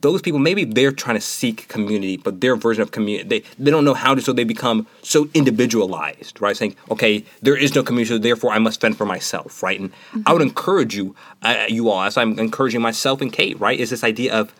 those 0.00 0.20
people 0.20 0.38
maybe 0.38 0.64
they're 0.64 0.92
trying 0.92 1.16
to 1.16 1.20
seek 1.20 1.66
community 1.68 2.18
but 2.18 2.42
their 2.42 2.56
version 2.56 2.82
of 2.82 2.90
community 2.90 3.26
they, 3.26 3.40
they 3.58 3.70
don't 3.70 3.86
know 3.86 3.94
how 3.94 4.14
to 4.14 4.20
so 4.20 4.34
they 4.34 4.44
become 4.44 4.86
so 5.00 5.30
individualized 5.32 6.38
right 6.42 6.58
saying 6.58 6.76
okay 6.90 7.24
there 7.40 7.56
is 7.56 7.74
no 7.74 7.82
community 7.82 8.14
so 8.14 8.18
therefore 8.18 8.52
i 8.52 8.58
must 8.58 8.82
fend 8.82 8.98
for 8.98 9.06
myself 9.06 9.62
right 9.62 9.80
and 9.80 9.90
mm-hmm. 9.90 10.20
i 10.26 10.32
would 10.34 10.42
encourage 10.42 10.94
you 10.94 11.16
uh, 11.40 11.64
you 11.70 11.88
all 11.88 12.02
as 12.02 12.18
i'm 12.18 12.38
encouraging 12.38 12.82
myself 12.82 13.22
and 13.22 13.32
kate 13.32 13.58
right 13.58 13.80
is 13.80 13.88
this 13.88 14.04
idea 14.04 14.30
of 14.30 14.52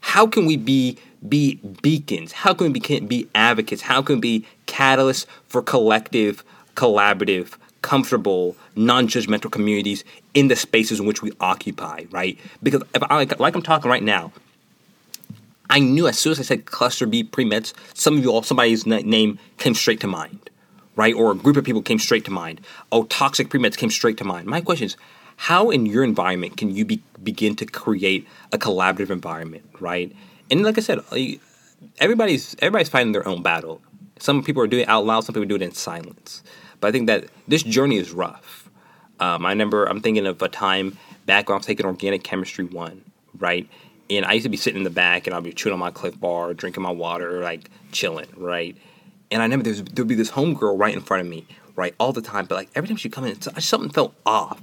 how 0.00 0.26
can 0.26 0.44
we 0.44 0.54
be 0.54 0.98
be 1.28 1.56
beacons 1.82 2.32
how 2.32 2.54
can 2.54 2.72
we 2.72 2.80
be, 2.80 3.00
be 3.00 3.28
advocates 3.34 3.82
how 3.82 4.02
can 4.02 4.16
we 4.16 4.40
be 4.40 4.46
catalysts 4.66 5.26
for 5.46 5.62
collective 5.62 6.44
collaborative 6.74 7.56
comfortable 7.82 8.56
non-judgmental 8.76 9.50
communities 9.50 10.04
in 10.32 10.48
the 10.48 10.56
spaces 10.56 11.00
in 11.00 11.06
which 11.06 11.22
we 11.22 11.32
occupy 11.40 12.04
right 12.10 12.38
because 12.62 12.82
if 12.94 13.02
I, 13.02 13.26
like, 13.38 13.54
i'm 13.54 13.62
talking 13.62 13.90
right 13.90 14.02
now 14.02 14.32
I 15.70 15.78
knew 15.78 16.06
as 16.06 16.18
soon 16.18 16.32
as 16.32 16.40
I 16.40 16.42
said 16.42 16.66
cluster 16.66 17.06
B 17.06 17.24
pre 17.24 17.44
meds, 17.44 17.72
some 17.94 18.16
of 18.16 18.22
you 18.22 18.30
all, 18.30 18.42
somebody's 18.42 18.86
name 18.86 19.38
came 19.58 19.74
straight 19.74 20.00
to 20.00 20.06
mind, 20.06 20.50
right? 20.94 21.14
Or 21.14 21.32
a 21.32 21.34
group 21.34 21.56
of 21.56 21.64
people 21.64 21.82
came 21.82 21.98
straight 21.98 22.24
to 22.26 22.30
mind. 22.30 22.60
Oh, 22.92 23.04
toxic 23.04 23.48
pre 23.48 23.58
meds 23.58 23.76
came 23.76 23.90
straight 23.90 24.18
to 24.18 24.24
mind. 24.24 24.46
My 24.46 24.60
question 24.60 24.86
is, 24.86 24.96
how 25.36 25.70
in 25.70 25.86
your 25.86 26.04
environment 26.04 26.56
can 26.56 26.74
you 26.74 26.84
be, 26.84 27.02
begin 27.22 27.56
to 27.56 27.66
create 27.66 28.26
a 28.52 28.58
collaborative 28.58 29.10
environment, 29.10 29.64
right? 29.80 30.14
And 30.50 30.62
like 30.62 30.78
I 30.78 30.80
said, 30.80 31.00
everybody's 31.98 32.54
everybody's 32.60 32.88
fighting 32.88 33.12
their 33.12 33.26
own 33.26 33.42
battle. 33.42 33.80
Some 34.18 34.42
people 34.42 34.62
are 34.62 34.66
doing 34.66 34.82
it 34.82 34.88
out 34.88 35.04
loud, 35.04 35.24
some 35.24 35.34
people 35.34 35.48
do 35.48 35.56
it 35.56 35.62
in 35.62 35.72
silence. 35.72 36.42
But 36.80 36.88
I 36.88 36.92
think 36.92 37.06
that 37.06 37.26
this 37.48 37.62
journey 37.62 37.96
is 37.96 38.12
rough. 38.12 38.68
Um, 39.20 39.46
I 39.46 39.50
remember 39.50 39.84
I'm 39.86 40.00
thinking 40.00 40.26
of 40.26 40.40
a 40.42 40.48
time 40.48 40.98
back 41.26 41.48
when 41.48 41.54
I 41.54 41.58
was 41.58 41.66
taking 41.66 41.86
organic 41.86 42.22
chemistry 42.22 42.64
one, 42.64 43.04
right? 43.38 43.68
and 44.10 44.24
I 44.24 44.34
used 44.34 44.44
to 44.44 44.50
be 44.50 44.56
sitting 44.56 44.78
in 44.78 44.84
the 44.84 44.90
back 44.90 45.26
and 45.26 45.34
I'd 45.34 45.42
be 45.42 45.52
chewing 45.52 45.72
on 45.72 45.78
my 45.78 45.90
Clif 45.90 46.18
Bar, 46.18 46.54
drinking 46.54 46.82
my 46.82 46.90
water, 46.90 47.40
like 47.40 47.70
chilling, 47.92 48.28
right? 48.36 48.76
And 49.30 49.40
I 49.40 49.44
remember 49.44 49.70
there'd 49.70 50.08
be 50.08 50.14
this 50.14 50.30
homegirl 50.30 50.78
right 50.78 50.94
in 50.94 51.00
front 51.00 51.22
of 51.22 51.26
me, 51.28 51.46
right, 51.74 51.94
all 51.98 52.12
the 52.12 52.22
time. 52.22 52.46
But 52.46 52.56
like 52.56 52.70
every 52.74 52.88
time 52.88 52.96
she'd 52.96 53.12
come 53.12 53.24
in, 53.24 53.40
something 53.40 53.90
felt 53.90 54.14
off, 54.26 54.60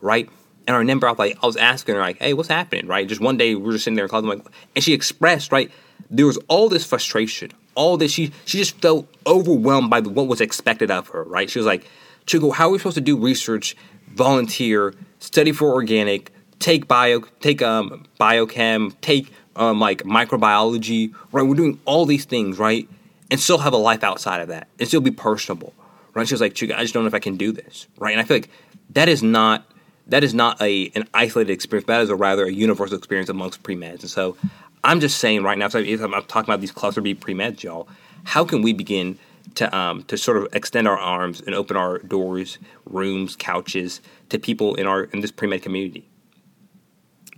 right? 0.00 0.28
And 0.66 0.76
I 0.76 0.78
remember 0.78 1.08
I 1.08 1.10
was 1.10 1.18
like, 1.18 1.38
I 1.42 1.46
was 1.46 1.56
asking 1.56 1.94
her 1.94 2.00
like, 2.00 2.18
"Hey, 2.18 2.34
what's 2.34 2.48
happening?" 2.48 2.86
Right? 2.86 3.06
Just 3.08 3.20
one 3.20 3.36
day 3.36 3.54
we 3.54 3.62
were 3.62 3.72
just 3.72 3.84
sitting 3.84 3.96
there 3.96 4.04
in 4.04 4.08
class, 4.08 4.22
like, 4.22 4.44
and 4.74 4.84
she 4.84 4.92
expressed 4.92 5.52
right 5.52 5.70
there 6.08 6.26
was 6.26 6.38
all 6.48 6.68
this 6.68 6.84
frustration, 6.84 7.52
all 7.74 7.96
this 7.96 8.12
she 8.12 8.32
she 8.44 8.58
just 8.58 8.80
felt 8.80 9.06
overwhelmed 9.26 9.90
by 9.90 10.00
what 10.00 10.26
was 10.26 10.40
expected 10.40 10.90
of 10.90 11.08
her. 11.08 11.24
Right? 11.24 11.50
She 11.50 11.58
was 11.58 11.66
like, 11.66 11.84
"Chuka, 12.26 12.52
how 12.52 12.68
are 12.68 12.70
we 12.70 12.78
supposed 12.78 12.96
to 12.96 13.00
do 13.00 13.16
research, 13.16 13.76
volunteer, 14.14 14.94
study 15.18 15.52
for 15.52 15.72
organic?" 15.72 16.32
take 16.60 16.86
bio, 16.86 17.22
take 17.40 17.60
um, 17.62 18.06
biochem, 18.20 18.94
take 19.00 19.32
um, 19.56 19.80
like 19.80 20.04
microbiology, 20.04 21.12
right? 21.32 21.42
We're 21.42 21.56
doing 21.56 21.80
all 21.84 22.06
these 22.06 22.24
things, 22.24 22.58
right? 22.58 22.88
And 23.30 23.40
still 23.40 23.58
have 23.58 23.72
a 23.72 23.78
life 23.78 24.04
outside 24.04 24.40
of 24.40 24.48
that 24.48 24.68
and 24.78 24.86
still 24.86 25.00
be 25.00 25.10
personable, 25.10 25.72
right? 26.14 26.28
She 26.28 26.34
was 26.34 26.40
like, 26.40 26.52
I 26.52 26.82
just 26.82 26.94
don't 26.94 27.02
know 27.02 27.08
if 27.08 27.14
I 27.14 27.18
can 27.18 27.36
do 27.36 27.50
this, 27.50 27.88
right? 27.98 28.12
And 28.12 28.20
I 28.20 28.24
feel 28.24 28.36
like 28.36 28.50
that 28.90 29.08
is 29.08 29.22
not 29.22 29.64
that 30.10 30.22
is 30.22 30.34
not 30.34 30.60
a 30.60 30.90
an 30.94 31.08
isolated 31.14 31.52
experience. 31.52 31.86
That 31.86 32.02
is 32.02 32.10
a 32.10 32.16
rather 32.16 32.44
a 32.44 32.52
universal 32.52 32.96
experience 32.96 33.28
amongst 33.28 33.62
pre 33.62 33.74
meds. 33.74 34.00
And 34.00 34.10
so 34.10 34.36
I'm 34.84 35.00
just 35.00 35.18
saying 35.18 35.42
right 35.42 35.58
now, 35.58 35.68
so 35.68 35.78
I'm 35.78 36.24
talking 36.24 36.50
about 36.50 36.60
these 36.60 36.72
cluster 36.72 37.00
B 37.00 37.14
pre 37.14 37.34
meds, 37.34 37.62
y'all. 37.62 37.88
How 38.24 38.44
can 38.44 38.62
we 38.62 38.72
begin 38.72 39.18
to 39.54 39.74
um, 39.76 40.02
to 40.04 40.18
sort 40.18 40.36
of 40.36 40.48
extend 40.52 40.86
our 40.86 40.98
arms 40.98 41.40
and 41.40 41.54
open 41.54 41.76
our 41.76 41.98
doors, 41.98 42.58
rooms, 42.86 43.36
couches 43.36 44.00
to 44.28 44.38
people 44.38 44.74
in 44.74 44.86
our 44.86 45.04
in 45.04 45.20
this 45.20 45.30
pre 45.30 45.48
med 45.48 45.62
community? 45.62 46.06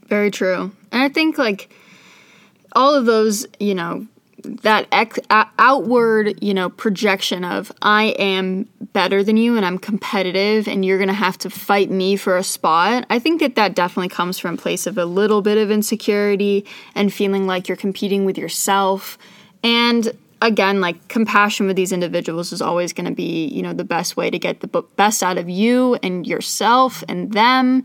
Very 0.06 0.30
true. 0.30 0.72
And 0.90 1.02
I 1.02 1.08
think 1.08 1.38
like 1.38 1.74
all 2.74 2.94
of 2.94 3.06
those, 3.06 3.46
you 3.60 3.74
know, 3.74 4.06
that 4.42 4.86
ex- 4.92 5.18
outward, 5.30 6.42
you 6.42 6.54
know, 6.54 6.68
projection 6.68 7.44
of 7.44 7.72
I 7.82 8.14
am 8.18 8.68
better 8.92 9.22
than 9.24 9.36
you 9.36 9.56
and 9.56 9.64
I'm 9.64 9.78
competitive 9.78 10.68
and 10.68 10.84
you're 10.84 10.98
going 10.98 11.08
to 11.08 11.14
have 11.14 11.38
to 11.38 11.50
fight 11.50 11.90
me 11.90 12.16
for 12.16 12.36
a 12.36 12.42
spot. 12.42 13.06
I 13.10 13.18
think 13.18 13.40
that 13.40 13.54
that 13.54 13.74
definitely 13.74 14.08
comes 14.08 14.38
from 14.38 14.54
a 14.54 14.56
place 14.56 14.86
of 14.86 14.98
a 14.98 15.04
little 15.04 15.42
bit 15.42 15.58
of 15.58 15.70
insecurity 15.70 16.66
and 16.94 17.12
feeling 17.12 17.46
like 17.46 17.68
you're 17.68 17.76
competing 17.76 18.24
with 18.24 18.36
yourself. 18.36 19.18
And 19.62 20.12
again, 20.42 20.80
like 20.80 21.08
compassion 21.08 21.66
with 21.66 21.76
these 21.76 21.92
individuals 21.92 22.52
is 22.52 22.60
always 22.60 22.92
going 22.92 23.06
to 23.06 23.14
be, 23.14 23.46
you 23.46 23.62
know, 23.62 23.72
the 23.72 23.84
best 23.84 24.16
way 24.16 24.28
to 24.28 24.38
get 24.38 24.60
the 24.60 24.82
best 24.96 25.22
out 25.22 25.38
of 25.38 25.48
you 25.48 25.94
and 26.02 26.26
yourself 26.26 27.04
and 27.08 27.32
them. 27.32 27.84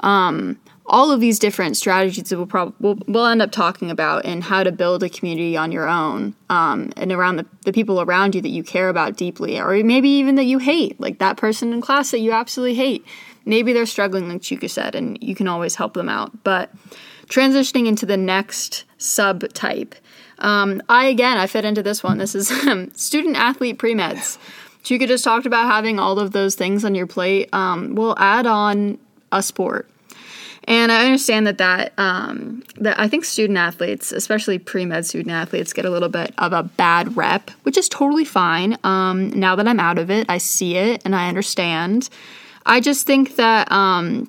Um, 0.00 0.58
all 0.88 1.10
of 1.10 1.20
these 1.20 1.38
different 1.38 1.76
strategies 1.76 2.28
that 2.28 2.36
we'll 2.36 2.46
probably 2.46 2.74
we'll, 2.80 2.98
we'll, 3.08 3.26
end 3.26 3.42
up 3.42 3.50
talking 3.50 3.90
about 3.90 4.24
and 4.24 4.44
how 4.44 4.62
to 4.62 4.70
build 4.70 5.02
a 5.02 5.08
community 5.08 5.56
on 5.56 5.72
your 5.72 5.88
own 5.88 6.34
um, 6.48 6.92
and 6.96 7.10
around 7.10 7.36
the, 7.36 7.46
the 7.64 7.72
people 7.72 8.00
around 8.00 8.34
you 8.34 8.40
that 8.40 8.50
you 8.50 8.62
care 8.62 8.88
about 8.88 9.16
deeply 9.16 9.58
or 9.58 9.82
maybe 9.82 10.08
even 10.08 10.36
that 10.36 10.44
you 10.44 10.58
hate 10.58 10.98
like 11.00 11.18
that 11.18 11.36
person 11.36 11.72
in 11.72 11.80
class 11.80 12.10
that 12.12 12.20
you 12.20 12.32
absolutely 12.32 12.74
hate. 12.74 13.04
Maybe 13.44 13.72
they're 13.72 13.86
struggling 13.86 14.28
like 14.28 14.42
Chuka 14.42 14.70
said 14.70 14.94
and 14.94 15.18
you 15.20 15.34
can 15.34 15.48
always 15.48 15.74
help 15.74 15.94
them 15.94 16.08
out. 16.08 16.44
But 16.44 16.70
transitioning 17.26 17.86
into 17.86 18.06
the 18.06 18.16
next 18.16 18.84
subtype 18.98 19.94
um, 20.38 20.82
I 20.88 21.06
again 21.06 21.38
I 21.38 21.46
fit 21.46 21.64
into 21.64 21.82
this 21.82 22.02
one. 22.02 22.18
This 22.18 22.34
is 22.34 22.50
um, 22.66 22.92
student 22.94 23.36
athlete 23.36 23.78
pre-meds. 23.78 24.38
Chuka 24.84 25.08
just 25.08 25.24
talked 25.24 25.46
about 25.46 25.66
having 25.66 25.98
all 25.98 26.20
of 26.20 26.30
those 26.30 26.54
things 26.54 26.84
on 26.84 26.94
your 26.94 27.08
plate. 27.08 27.48
Um, 27.52 27.96
we'll 27.96 28.16
add 28.18 28.46
on 28.46 28.98
a 29.32 29.42
sport 29.42 29.88
and 30.66 30.90
I 30.90 31.04
understand 31.04 31.46
that 31.46 31.58
that 31.58 31.92
um, 31.96 32.62
that 32.76 32.98
I 32.98 33.08
think 33.08 33.24
student 33.24 33.58
athletes, 33.58 34.10
especially 34.10 34.58
pre 34.58 34.84
med 34.84 35.06
student 35.06 35.30
athletes, 35.30 35.72
get 35.72 35.84
a 35.84 35.90
little 35.90 36.08
bit 36.08 36.34
of 36.38 36.52
a 36.52 36.64
bad 36.64 37.16
rep, 37.16 37.50
which 37.62 37.76
is 37.76 37.88
totally 37.88 38.24
fine. 38.24 38.76
Um, 38.82 39.30
now 39.30 39.54
that 39.56 39.68
I'm 39.68 39.78
out 39.78 39.98
of 39.98 40.10
it, 40.10 40.26
I 40.28 40.38
see 40.38 40.76
it 40.76 41.02
and 41.04 41.14
I 41.14 41.28
understand. 41.28 42.08
I 42.64 42.80
just 42.80 43.06
think 43.06 43.36
that 43.36 43.70
um, 43.70 44.28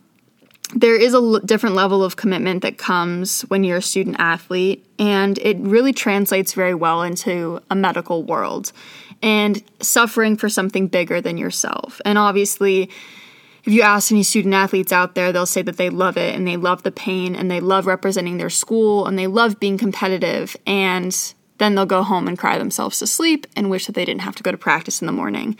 there 0.75 0.95
is 0.95 1.13
a 1.13 1.17
l- 1.17 1.39
different 1.39 1.75
level 1.75 2.03
of 2.03 2.17
commitment 2.17 2.61
that 2.61 2.77
comes 2.77 3.41
when 3.43 3.63
you're 3.63 3.77
a 3.77 3.81
student 3.81 4.17
athlete, 4.19 4.85
and 4.99 5.39
it 5.39 5.57
really 5.57 5.93
translates 5.93 6.53
very 6.53 6.75
well 6.75 7.01
into 7.01 7.61
a 7.71 7.75
medical 7.75 8.23
world 8.23 8.71
and 9.23 9.63
suffering 9.81 10.37
for 10.37 10.49
something 10.49 10.87
bigger 10.87 11.19
than 11.19 11.37
yourself. 11.37 11.99
And 12.05 12.19
obviously 12.19 12.91
if 13.67 13.73
you 13.73 13.81
ask 13.81 14.13
any 14.13 14.23
student 14.23 14.53
athletes 14.53 14.93
out 14.93 15.13
there, 15.13 15.33
they'll 15.33 15.45
say 15.45 15.61
that 15.61 15.75
they 15.75 15.89
love 15.89 16.15
it 16.15 16.33
and 16.33 16.47
they 16.47 16.55
love 16.55 16.83
the 16.83 16.91
pain 16.91 17.35
and 17.35 17.51
they 17.51 17.59
love 17.59 17.85
representing 17.85 18.37
their 18.37 18.49
school 18.49 19.05
and 19.05 19.19
they 19.19 19.27
love 19.27 19.59
being 19.59 19.77
competitive. 19.77 20.55
And 20.65 21.13
then 21.57 21.75
they'll 21.75 21.85
go 21.85 22.01
home 22.01 22.29
and 22.29 22.37
cry 22.37 22.57
themselves 22.57 22.99
to 22.99 23.07
sleep 23.07 23.45
and 23.57 23.69
wish 23.69 23.85
that 23.87 23.91
they 23.91 24.05
didn't 24.05 24.21
have 24.21 24.37
to 24.37 24.43
go 24.43 24.51
to 24.51 24.57
practice 24.57 25.01
in 25.01 25.05
the 25.05 25.11
morning. 25.11 25.57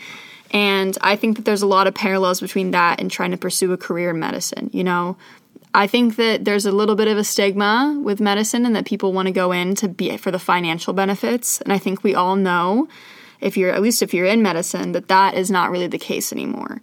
And 0.52 0.96
I 1.02 1.16
think 1.16 1.36
that 1.36 1.44
there's 1.44 1.60
a 1.60 1.66
lot 1.66 1.86
of 1.86 1.94
parallels 1.94 2.40
between 2.40 2.70
that 2.70 2.98
and 2.98 3.10
trying 3.10 3.32
to 3.32 3.36
pursue 3.36 3.72
a 3.72 3.76
career 3.76 4.08
in 4.08 4.18
medicine. 4.18 4.70
You 4.72 4.84
know, 4.84 5.18
I 5.74 5.86
think 5.86 6.16
that 6.16 6.46
there's 6.46 6.64
a 6.64 6.72
little 6.72 6.96
bit 6.96 7.08
of 7.08 7.18
a 7.18 7.24
stigma 7.24 8.00
with 8.02 8.20
medicine 8.20 8.64
and 8.64 8.74
that 8.74 8.86
people 8.86 9.12
want 9.12 9.26
to 9.26 9.32
go 9.32 9.52
in 9.52 9.74
to 9.76 9.88
be 9.88 10.16
for 10.16 10.30
the 10.30 10.38
financial 10.38 10.94
benefits. 10.94 11.60
And 11.60 11.74
I 11.74 11.78
think 11.78 12.02
we 12.02 12.14
all 12.14 12.36
know 12.36 12.88
if 13.42 13.58
you're 13.58 13.70
at 13.70 13.82
least 13.82 14.00
if 14.00 14.14
you're 14.14 14.24
in 14.24 14.40
medicine 14.40 14.92
that 14.92 15.08
that 15.08 15.34
is 15.34 15.50
not 15.50 15.70
really 15.70 15.86
the 15.88 15.98
case 15.98 16.32
anymore 16.32 16.80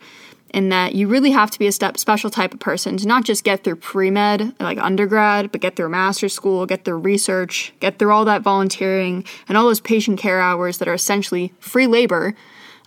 in 0.56 0.70
that 0.70 0.96
you 0.96 1.06
really 1.06 1.32
have 1.32 1.52
to 1.52 1.60
be 1.60 1.68
a 1.68 1.72
step 1.72 1.98
special 1.98 2.30
type 2.30 2.54
of 2.54 2.60
person 2.62 2.96
to 2.96 3.06
not 3.06 3.26
just 3.26 3.44
get 3.44 3.66
through 3.66 3.76
pre-med 3.76 4.56
like 4.62 4.78
undergrad 4.78 5.52
but 5.52 5.60
get 5.60 5.76
through 5.76 5.90
master's 5.90 6.34
school 6.34 6.66
get 6.66 6.86
through 6.86 6.98
research 6.98 7.74
get 7.82 8.00
through 8.00 8.10
all 8.10 8.24
that 8.24 8.42
volunteering 8.42 9.26
and 9.50 9.58
all 9.58 9.66
those 9.66 9.82
patient 9.82 10.18
care 10.18 10.40
hours 10.40 10.78
that 10.78 10.88
are 10.88 10.94
essentially 10.94 11.54
free 11.60 11.86
labor 11.86 12.34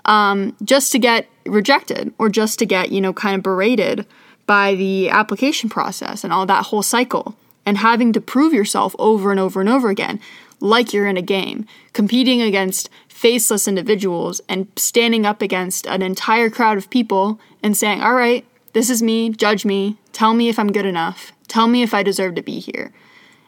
um, 0.07 0.57
just 0.65 0.91
to 0.93 0.99
get 0.99 1.29
rejected 1.45 2.15
or 2.19 2.31
just 2.31 2.59
to 2.59 2.65
get 2.65 2.91
you 2.91 3.03
know 3.03 3.13
kind 3.13 3.37
of 3.37 3.43
berated 3.43 4.07
by 4.47 4.75
the 4.75 5.11
application 5.11 5.69
process 5.69 6.25
and 6.25 6.33
all 6.33 6.47
that 6.47 6.67
whole 6.67 6.83
cycle 6.83 7.37
and 7.67 7.77
having 7.77 8.15
to 8.15 8.21
prove 8.21 8.55
yourself 8.55 8.97
over 8.99 9.31
and 9.31 9.39
over 9.39 9.61
and 9.61 9.69
over 9.69 9.91
again 9.91 10.19
like 10.59 10.95
you're 10.95 11.07
in 11.07 11.19
a 11.19 11.23
game 11.23 11.67
competing 11.93 12.41
against 12.41 12.89
faceless 13.19 13.67
individuals 13.67 14.41
and 14.49 14.69
standing 14.77 15.27
up 15.27 15.43
against 15.43 15.89
an 15.89 16.03
entire 16.03 16.49
crowd 16.49 16.79
of 16.79 16.89
people 16.89 17.41
and 17.65 17.77
saying, 17.77 18.01
All 18.01 18.15
right, 18.15 18.47
this 18.75 18.89
is 18.89 19.03
me, 19.03 19.31
judge 19.31 19.65
me, 19.65 19.99
tell 20.13 20.35
me 20.35 20.49
if 20.49 20.57
I'm 20.57 20.71
good 20.71 20.87
enough, 20.87 21.33
tell 21.49 21.67
me 21.67 21.83
if 21.83 21.93
I 21.93 22.05
deserve 22.05 22.37
to 22.37 22.43
be 22.43 22.61
here. 22.61 22.93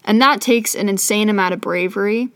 And 0.05 0.21
that 0.21 0.41
takes 0.41 0.75
an 0.75 0.89
insane 0.89 1.29
amount 1.29 1.55
of 1.55 1.61
bravery. 1.61 2.31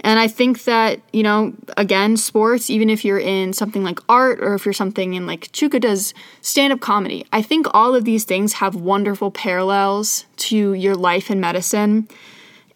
And 0.00 0.18
I 0.18 0.26
think 0.26 0.64
that, 0.64 1.00
you 1.12 1.22
know, 1.22 1.54
again, 1.76 2.16
sports, 2.16 2.68
even 2.68 2.90
if 2.90 3.04
you're 3.04 3.20
in 3.20 3.52
something 3.52 3.84
like 3.84 4.00
art 4.08 4.40
or 4.40 4.54
if 4.54 4.66
you're 4.66 4.72
something 4.72 5.14
in 5.14 5.24
like 5.24 5.52
Chuka 5.52 5.80
does 5.80 6.14
stand 6.40 6.72
up 6.72 6.80
comedy, 6.80 7.24
I 7.32 7.42
think 7.42 7.68
all 7.74 7.94
of 7.94 8.04
these 8.04 8.24
things 8.24 8.54
have 8.54 8.74
wonderful 8.74 9.30
parallels 9.30 10.26
to 10.38 10.72
your 10.74 10.96
life 10.96 11.30
in 11.30 11.38
medicine 11.38 12.08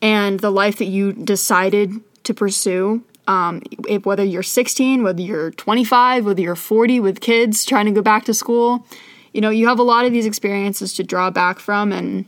and 0.01 0.39
the 0.39 0.51
life 0.51 0.79
that 0.79 0.85
you 0.85 1.13
decided 1.13 1.91
to 2.23 2.33
pursue. 2.33 3.03
Um, 3.31 3.63
if, 3.89 4.05
whether 4.05 4.25
you're 4.25 4.43
16, 4.43 5.05
whether 5.05 5.23
you're 5.23 5.53
25, 5.53 6.25
whether 6.25 6.41
you're 6.41 6.57
40 6.57 6.99
with 6.99 7.21
kids 7.21 7.65
trying 7.65 7.87
to 7.87 7.93
go 7.93 8.03
back 8.03 8.25
to 8.25 8.35
school, 8.35 8.85
you 9.33 9.41
know, 9.41 9.51
you 9.51 9.69
have 9.69 9.79
a 9.79 9.85
lot 9.85 10.05
of 10.05 10.13
these 10.13 10.27
experiences 10.27 10.95
to 10.95 11.05
draw 11.05 11.31
back 11.31 11.61
from, 11.61 11.93
and 11.93 12.25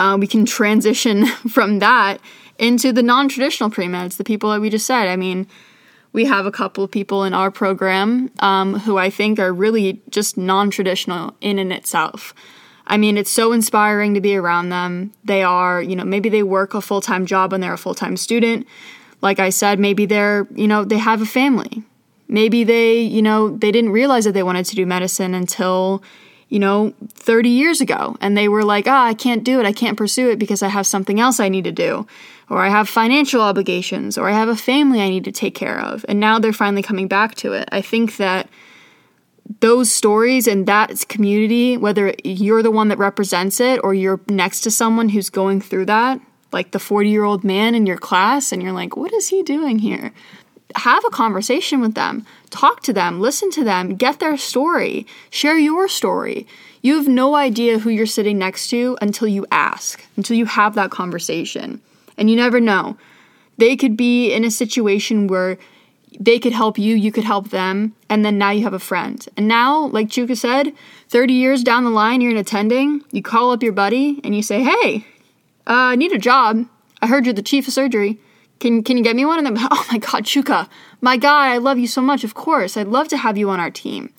uh, 0.00 0.16
we 0.18 0.26
can 0.26 0.44
transition 0.44 1.26
from 1.48 1.78
that 1.78 2.18
into 2.58 2.92
the 2.92 3.04
non 3.04 3.28
traditional 3.28 3.70
pre 3.70 3.86
meds, 3.86 4.16
the 4.16 4.24
people 4.24 4.50
that 4.50 4.60
we 4.60 4.68
just 4.68 4.84
said. 4.84 5.06
I 5.06 5.14
mean, 5.14 5.46
we 6.12 6.24
have 6.24 6.44
a 6.44 6.50
couple 6.50 6.82
of 6.82 6.90
people 6.90 7.22
in 7.22 7.32
our 7.32 7.52
program 7.52 8.32
um, 8.40 8.80
who 8.80 8.98
I 8.98 9.10
think 9.10 9.38
are 9.38 9.52
really 9.52 10.02
just 10.10 10.36
non 10.36 10.70
traditional 10.70 11.36
in 11.40 11.60
and 11.60 11.72
itself. 11.72 12.34
I 12.88 12.96
mean, 12.96 13.16
it's 13.16 13.30
so 13.30 13.52
inspiring 13.52 14.14
to 14.14 14.20
be 14.20 14.34
around 14.34 14.70
them. 14.70 15.12
They 15.22 15.44
are, 15.44 15.80
you 15.80 15.94
know, 15.94 16.04
maybe 16.04 16.28
they 16.28 16.42
work 16.42 16.74
a 16.74 16.80
full 16.80 17.00
time 17.00 17.26
job 17.26 17.52
and 17.52 17.62
they're 17.62 17.74
a 17.74 17.78
full 17.78 17.94
time 17.94 18.16
student. 18.16 18.66
Like 19.26 19.40
I 19.40 19.50
said, 19.50 19.80
maybe 19.80 20.06
they're, 20.06 20.46
you 20.54 20.68
know, 20.68 20.84
they 20.84 20.98
have 20.98 21.20
a 21.20 21.26
family. 21.26 21.82
Maybe 22.28 22.62
they, 22.62 23.00
you 23.00 23.20
know, 23.20 23.56
they 23.56 23.72
didn't 23.72 23.90
realize 23.90 24.24
that 24.24 24.34
they 24.34 24.44
wanted 24.44 24.66
to 24.66 24.76
do 24.76 24.86
medicine 24.86 25.34
until, 25.34 26.00
you 26.48 26.60
know, 26.60 26.94
30 27.14 27.48
years 27.48 27.80
ago. 27.80 28.16
And 28.20 28.36
they 28.36 28.46
were 28.46 28.62
like, 28.62 28.86
ah, 28.86 29.04
I 29.04 29.14
can't 29.14 29.42
do 29.42 29.58
it. 29.58 29.66
I 29.66 29.72
can't 29.72 29.98
pursue 29.98 30.30
it 30.30 30.38
because 30.38 30.62
I 30.62 30.68
have 30.68 30.86
something 30.86 31.18
else 31.18 31.40
I 31.40 31.48
need 31.48 31.64
to 31.64 31.72
do. 31.72 32.06
Or 32.48 32.58
I 32.64 32.68
have 32.68 32.88
financial 32.88 33.40
obligations. 33.40 34.16
Or 34.16 34.28
I 34.28 34.32
have 34.32 34.48
a 34.48 34.54
family 34.54 35.00
I 35.00 35.10
need 35.10 35.24
to 35.24 35.32
take 35.32 35.56
care 35.56 35.80
of. 35.80 36.04
And 36.08 36.20
now 36.20 36.38
they're 36.38 36.52
finally 36.52 36.82
coming 36.82 37.08
back 37.08 37.34
to 37.42 37.52
it. 37.52 37.68
I 37.72 37.80
think 37.80 38.18
that 38.18 38.48
those 39.58 39.90
stories 39.90 40.46
and 40.46 40.66
that 40.66 41.08
community, 41.08 41.76
whether 41.76 42.14
you're 42.22 42.62
the 42.62 42.70
one 42.70 42.90
that 42.90 42.98
represents 42.98 43.58
it 43.58 43.80
or 43.82 43.92
you're 43.92 44.20
next 44.28 44.60
to 44.60 44.70
someone 44.70 45.08
who's 45.08 45.30
going 45.30 45.60
through 45.60 45.86
that, 45.86 46.20
like 46.52 46.70
the 46.70 46.78
40 46.78 47.08
year 47.08 47.24
old 47.24 47.44
man 47.44 47.74
in 47.74 47.86
your 47.86 47.98
class, 47.98 48.52
and 48.52 48.62
you're 48.62 48.72
like, 48.72 48.96
what 48.96 49.12
is 49.12 49.28
he 49.28 49.42
doing 49.42 49.78
here? 49.78 50.12
Have 50.74 51.04
a 51.04 51.10
conversation 51.10 51.80
with 51.80 51.94
them, 51.94 52.26
talk 52.50 52.82
to 52.82 52.92
them, 52.92 53.20
listen 53.20 53.50
to 53.52 53.64
them, 53.64 53.96
get 53.96 54.18
their 54.18 54.36
story, 54.36 55.06
share 55.30 55.58
your 55.58 55.88
story. 55.88 56.46
You 56.82 56.96
have 56.96 57.08
no 57.08 57.34
idea 57.34 57.78
who 57.78 57.90
you're 57.90 58.06
sitting 58.06 58.38
next 58.38 58.68
to 58.70 58.96
until 59.00 59.28
you 59.28 59.46
ask, 59.50 60.04
until 60.16 60.36
you 60.36 60.46
have 60.46 60.74
that 60.74 60.90
conversation. 60.90 61.80
And 62.18 62.30
you 62.30 62.36
never 62.36 62.60
know. 62.60 62.96
They 63.58 63.76
could 63.76 63.96
be 63.96 64.32
in 64.32 64.44
a 64.44 64.50
situation 64.50 65.26
where 65.26 65.58
they 66.18 66.38
could 66.38 66.52
help 66.52 66.78
you, 66.78 66.94
you 66.94 67.12
could 67.12 67.24
help 67.24 67.50
them, 67.50 67.94
and 68.08 68.24
then 68.24 68.38
now 68.38 68.50
you 68.50 68.64
have 68.64 68.72
a 68.72 68.78
friend. 68.78 69.26
And 69.36 69.48
now, 69.48 69.86
like 69.86 70.08
Chuka 70.08 70.36
said, 70.36 70.72
30 71.08 71.34
years 71.34 71.62
down 71.62 71.84
the 71.84 71.90
line, 71.90 72.20
you're 72.20 72.30
in 72.30 72.36
attending, 72.36 73.02
you 73.10 73.22
call 73.22 73.50
up 73.52 73.62
your 73.62 73.72
buddy 73.72 74.20
and 74.24 74.34
you 74.34 74.42
say, 74.42 74.62
Hey, 74.62 75.06
uh, 75.66 75.92
I 75.92 75.96
need 75.96 76.12
a 76.12 76.18
job. 76.18 76.66
I 77.02 77.06
heard 77.06 77.24
you're 77.24 77.34
the 77.34 77.42
chief 77.42 77.66
of 77.66 77.74
surgery. 77.74 78.18
Can, 78.58 78.82
can 78.82 78.96
you 78.96 79.04
get 79.04 79.16
me 79.16 79.24
one? 79.24 79.44
And 79.44 79.56
then, 79.56 79.68
oh 79.70 79.86
my 79.90 79.98
God, 79.98 80.24
Chuka, 80.24 80.68
my 81.00 81.16
guy, 81.16 81.54
I 81.54 81.58
love 81.58 81.78
you 81.78 81.86
so 81.86 82.00
much. 82.00 82.24
Of 82.24 82.34
course, 82.34 82.76
I'd 82.76 82.88
love 82.88 83.08
to 83.08 83.16
have 83.16 83.36
you 83.36 83.50
on 83.50 83.60
our 83.60 83.70
team. 83.70 84.12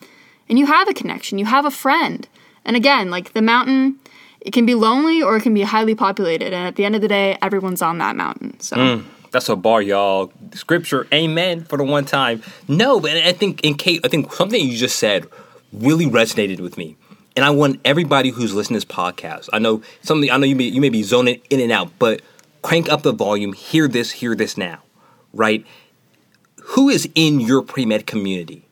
And 0.50 0.58
you 0.58 0.66
have 0.68 0.88
a 0.88 0.94
connection, 0.94 1.38
you 1.38 1.46
have 1.46 1.66
a 1.66 1.72
friend. 1.72 2.28
And 2.64 2.76
again, 2.76 3.10
like 3.10 3.34
the 3.34 3.42
mountain, 3.42 3.98
it 4.42 4.52
can 4.52 4.66
be 4.66 4.76
lonely 4.76 5.22
or 5.22 5.38
it 5.38 5.42
can 5.42 5.54
be 5.54 5.64
highly 5.64 5.96
populated. 5.96 6.54
And 6.54 6.68
at 6.68 6.76
the 6.76 6.86
end 6.86 6.96
of 6.96 7.02
the 7.02 7.08
day, 7.08 7.38
everyone's 7.42 7.82
on 7.82 7.98
that 7.98 8.16
mountain. 8.16 8.60
So. 8.60 8.78
Mm. 8.78 9.06
That's 9.32 9.50
a 9.50 9.56
bar, 9.56 9.82
y'all. 9.82 10.32
Scripture, 10.54 11.08
amen 11.14 11.66
for 11.66 11.78
the 11.78 11.84
one 11.84 12.06
time. 12.06 12.42
No, 12.68 13.00
but 13.00 13.12
I 13.12 13.34
think 13.34 13.62
in 13.62 13.76
Kate, 13.76 14.02
I 14.06 14.08
think 14.08 14.32
something 14.34 14.60
you 14.60 14.78
just 14.78 14.98
said 14.98 15.28
really 15.74 16.06
resonated 16.06 16.60
with 16.60 16.78
me. 16.78 16.96
And 17.38 17.46
I 17.46 17.52
want 17.52 17.80
everybody 17.86 18.32
who's 18.32 18.56
listening 18.56 18.82
to 18.82 18.88
this 18.88 18.96
podcast. 18.96 19.48
I 19.54 19.60
know 19.60 19.84
something. 20.02 20.32
I 20.32 20.38
know 20.38 20.48
you 20.48 20.56
may 20.56 20.64
you 20.64 20.82
may 20.82 20.90
be 20.90 21.04
zoning 21.04 21.40
in 21.52 21.60
and 21.60 21.72
out, 21.72 21.92
but 22.00 22.24
crank 22.64 22.90
up 22.90 23.04
the 23.04 23.14
volume. 23.14 23.54
Hear 23.54 23.88
this. 23.88 24.12
Hear 24.12 24.36
this 24.36 24.58
now. 24.58 24.82
Right? 25.34 25.64
Who 26.70 26.90
is 26.90 27.08
in 27.14 27.40
your 27.40 27.62
pre 27.62 27.86
med 27.86 28.08
community? 28.08 28.66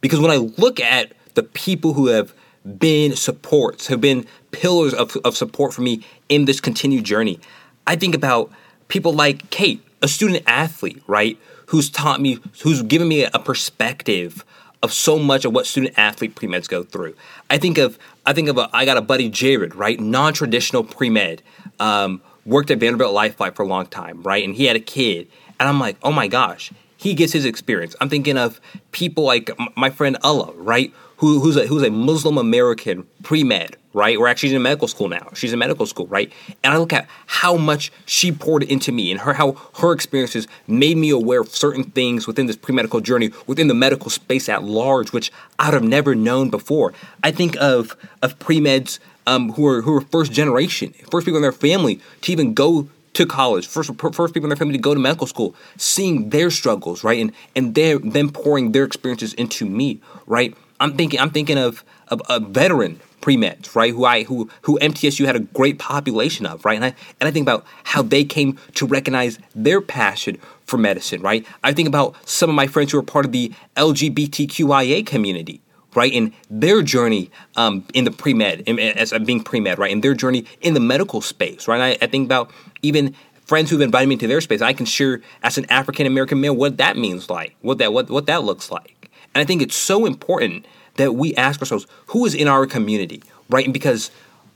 Because 0.00 0.20
when 0.20 0.30
I 0.30 0.36
look 0.36 0.78
at 0.78 1.12
the 1.34 1.42
people 1.42 1.94
who 1.94 2.06
have 2.06 2.32
been 2.78 3.16
supports, 3.16 3.88
have 3.88 4.00
been 4.00 4.26
pillars 4.52 4.94
of, 4.94 5.16
of 5.24 5.36
support 5.36 5.74
for 5.74 5.82
me 5.82 6.04
in 6.28 6.44
this 6.44 6.60
continued 6.60 7.02
journey, 7.02 7.40
I 7.84 7.96
think 7.96 8.14
about 8.14 8.52
people 8.86 9.12
like 9.12 9.50
Kate, 9.50 9.84
a 10.02 10.06
student 10.08 10.44
athlete, 10.46 11.02
right? 11.08 11.36
Who's 11.66 11.90
taught 11.90 12.20
me, 12.20 12.38
who's 12.62 12.82
given 12.82 13.08
me 13.08 13.24
a 13.24 13.40
perspective 13.40 14.44
of 14.82 14.92
so 14.92 15.18
much 15.18 15.44
of 15.44 15.52
what 15.52 15.66
student 15.66 15.98
athlete 15.98 16.34
pre 16.34 16.48
meds 16.48 16.68
go 16.68 16.82
through. 16.82 17.14
I 17.50 17.58
think 17.58 17.78
of, 17.78 17.98
I 18.24 18.32
think 18.32 18.48
of, 18.48 18.58
a, 18.58 18.68
I 18.72 18.84
got 18.84 18.96
a 18.96 19.02
buddy 19.02 19.28
Jared, 19.28 19.74
right? 19.74 19.98
Non 19.98 20.32
traditional 20.32 20.84
pre 20.84 21.10
med, 21.10 21.42
um, 21.80 22.22
worked 22.44 22.70
at 22.70 22.78
Vanderbilt 22.78 23.12
Lifeline 23.12 23.52
for 23.52 23.62
a 23.62 23.66
long 23.66 23.86
time, 23.86 24.22
right? 24.22 24.44
And 24.44 24.54
he 24.54 24.64
had 24.66 24.76
a 24.76 24.80
kid, 24.80 25.28
and 25.58 25.68
I'm 25.68 25.80
like, 25.80 25.96
oh 26.02 26.12
my 26.12 26.28
gosh, 26.28 26.72
he 26.96 27.14
gets 27.14 27.32
his 27.32 27.44
experience. 27.44 27.94
I'm 28.00 28.08
thinking 28.08 28.38
of 28.38 28.60
people 28.92 29.24
like 29.24 29.50
my 29.76 29.90
friend 29.90 30.16
Allah, 30.22 30.52
right? 30.54 30.92
Who, 31.18 31.40
who's 31.40 31.56
a 31.56 31.66
who's 31.66 31.82
a 31.82 31.90
Muslim 31.90 32.38
American 32.38 33.06
pre 33.22 33.42
med, 33.44 33.76
right? 33.92 34.16
Or 34.16 34.28
actually, 34.28 34.54
in 34.54 34.62
medical 34.62 34.88
school 34.88 35.08
now. 35.08 35.28
She's 35.34 35.52
in 35.52 35.58
medical 35.58 35.84
school, 35.86 36.06
right? 36.06 36.32
And 36.62 36.72
I 36.72 36.78
look 36.78 36.92
at 36.92 37.08
how 37.26 37.56
much 37.56 37.90
she 38.06 38.30
poured 38.30 38.62
into 38.62 38.92
me 38.92 39.10
and 39.10 39.20
her 39.20 39.34
how 39.34 39.52
her 39.80 39.92
experiences 39.92 40.46
made 40.66 40.96
me 40.96 41.10
aware 41.10 41.40
of 41.40 41.48
certain 41.48 41.84
things 41.84 42.26
within 42.26 42.46
this 42.46 42.56
pre 42.56 42.74
medical 42.74 43.00
journey, 43.00 43.30
within 43.46 43.66
the 43.66 43.74
medical 43.74 44.10
space 44.10 44.48
at 44.48 44.62
large, 44.62 45.12
which 45.12 45.32
I'd 45.58 45.74
have 45.74 45.82
never 45.82 46.14
known 46.14 46.50
before. 46.50 46.92
I 47.22 47.32
think 47.32 47.56
of 47.56 47.96
of 48.22 48.38
pre 48.38 48.60
meds 48.60 48.98
um, 49.26 49.52
who 49.52 49.66
are 49.66 49.82
who 49.82 49.94
are 49.96 50.00
first 50.00 50.32
generation, 50.32 50.94
first 51.10 51.26
people 51.26 51.36
in 51.36 51.42
their 51.42 51.52
family 51.52 52.00
to 52.22 52.32
even 52.32 52.54
go 52.54 52.88
to 53.14 53.26
college, 53.26 53.66
first 53.66 53.90
first 54.00 54.32
people 54.32 54.46
in 54.46 54.50
their 54.50 54.56
family 54.56 54.74
to 54.74 54.78
go 54.78 54.94
to 54.94 55.00
medical 55.00 55.26
school, 55.26 55.54
seeing 55.76 56.30
their 56.30 56.50
struggles, 56.50 57.02
right, 57.02 57.20
and 57.20 57.32
and 57.56 57.74
them 57.74 58.30
pouring 58.30 58.72
their 58.72 58.84
experiences 58.84 59.34
into 59.34 59.66
me, 59.66 60.00
right. 60.26 60.56
I'm 60.80 60.96
thinking 60.96 61.20
I'm 61.20 61.30
thinking 61.30 61.58
of, 61.58 61.84
a 62.10 62.40
veteran 62.40 63.00
pre-meds, 63.20 63.74
right? 63.74 63.92
Who 63.92 64.06
I 64.06 64.22
who 64.22 64.48
who 64.62 64.78
MTSU 64.78 65.26
had 65.26 65.36
a 65.36 65.40
great 65.40 65.78
population 65.78 66.46
of, 66.46 66.64
right? 66.64 66.76
And 66.76 66.84
I 66.84 66.94
and 67.20 67.28
I 67.28 67.30
think 67.30 67.44
about 67.44 67.66
how 67.84 68.02
they 68.02 68.24
came 68.24 68.58
to 68.76 68.86
recognize 68.86 69.38
their 69.54 69.80
passion 69.80 70.38
for 70.64 70.78
medicine, 70.78 71.20
right? 71.20 71.46
I 71.64 71.72
think 71.72 71.88
about 71.88 72.16
some 72.26 72.48
of 72.48 72.56
my 72.56 72.66
friends 72.66 72.92
who 72.92 72.98
are 72.98 73.02
part 73.02 73.24
of 73.24 73.32
the 73.32 73.52
LGBTQIA 73.76 75.04
community, 75.06 75.60
right? 75.94 76.12
In 76.12 76.32
their 76.48 76.82
journey 76.82 77.30
um, 77.56 77.84
in 77.94 78.04
the 78.04 78.10
pre 78.10 78.34
med, 78.34 78.68
as 78.68 79.12
being 79.24 79.42
pre 79.42 79.60
med, 79.60 79.78
right? 79.78 79.90
In 79.90 80.00
their 80.00 80.14
journey 80.14 80.44
in 80.60 80.74
the 80.74 80.80
medical 80.80 81.20
space, 81.20 81.68
right? 81.68 81.98
I, 82.00 82.04
I, 82.04 82.08
think 82.08 82.26
about 82.26 82.50
even 82.82 83.14
friends 83.46 83.70
who've 83.70 83.80
invited 83.80 84.08
me 84.08 84.14
into 84.14 84.26
their 84.26 84.40
space. 84.40 84.60
I 84.60 84.74
can 84.74 84.86
share 84.86 85.20
as 85.42 85.58
an 85.58 85.66
African 85.70 86.06
American 86.06 86.40
male 86.40 86.54
what 86.54 86.76
that 86.76 86.96
means 86.96 87.28
like, 87.28 87.56
what 87.62 87.78
that 87.78 87.92
what 87.92 88.10
what 88.10 88.26
that 88.26 88.44
looks 88.44 88.70
like, 88.70 88.94
and 89.34 89.42
I 89.42 89.44
think 89.44 89.62
it's 89.62 89.76
so 89.76 90.06
important 90.06 90.66
that 90.96 91.14
we 91.14 91.34
ask 91.34 91.60
ourselves 91.60 91.86
who 92.08 92.26
is 92.26 92.34
in 92.34 92.48
our 92.48 92.66
community, 92.66 93.22
right? 93.48 93.64
And 93.64 93.72
because 93.72 94.10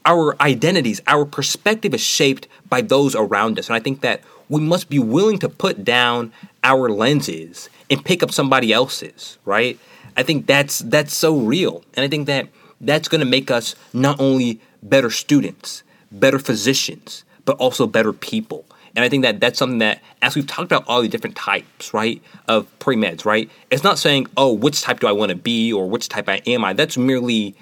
our 0.04 0.40
identities, 0.42 1.00
our 1.06 1.24
perspective 1.24 1.94
is 1.94 2.00
shaped 2.00 2.48
by 2.68 2.80
those 2.80 3.14
around 3.14 3.58
us. 3.58 3.68
And 3.68 3.76
I 3.76 3.80
think 3.80 4.00
that 4.00 4.22
we 4.48 4.60
must 4.60 4.88
be 4.88 4.98
willing 4.98 5.38
to 5.38 5.48
put 5.48 5.84
down 5.84 6.32
our 6.64 6.88
lenses 6.88 7.70
and 7.90 8.04
pick 8.04 8.22
up 8.22 8.32
somebody 8.32 8.72
else's, 8.72 9.38
right? 9.44 9.78
I 10.16 10.22
think 10.22 10.46
that's 10.46 10.80
that's 10.80 11.14
so 11.14 11.36
real. 11.36 11.84
And 11.94 12.04
I 12.04 12.08
think 12.08 12.26
that 12.26 12.48
that's 12.80 13.08
going 13.08 13.20
to 13.20 13.26
make 13.26 13.50
us 13.50 13.74
not 13.92 14.20
only 14.20 14.60
better 14.82 15.10
students, 15.10 15.82
better 16.10 16.38
physicians, 16.38 17.24
but 17.44 17.56
also 17.58 17.86
better 17.86 18.12
people. 18.12 18.64
And 18.94 19.04
I 19.04 19.08
think 19.08 19.22
that 19.22 19.40
that's 19.40 19.58
something 19.58 19.78
that, 19.78 20.00
as 20.20 20.34
we've 20.34 20.46
talked 20.46 20.70
about 20.70 20.84
all 20.86 21.02
the 21.02 21.08
different 21.08 21.36
types, 21.36 21.94
right, 21.94 22.20
of 22.48 22.66
pre 22.78 22.96
meds, 22.96 23.24
right, 23.24 23.50
it's 23.70 23.82
not 23.82 23.98
saying, 23.98 24.26
oh, 24.36 24.52
which 24.52 24.82
type 24.82 25.00
do 25.00 25.06
I 25.06 25.12
want 25.12 25.30
to 25.30 25.36
be 25.36 25.72
or 25.72 25.88
which 25.88 26.08
type 26.08 26.28
I 26.28 26.42
am 26.46 26.64
I. 26.64 26.72
That's 26.72 26.98
merely, 26.98 27.54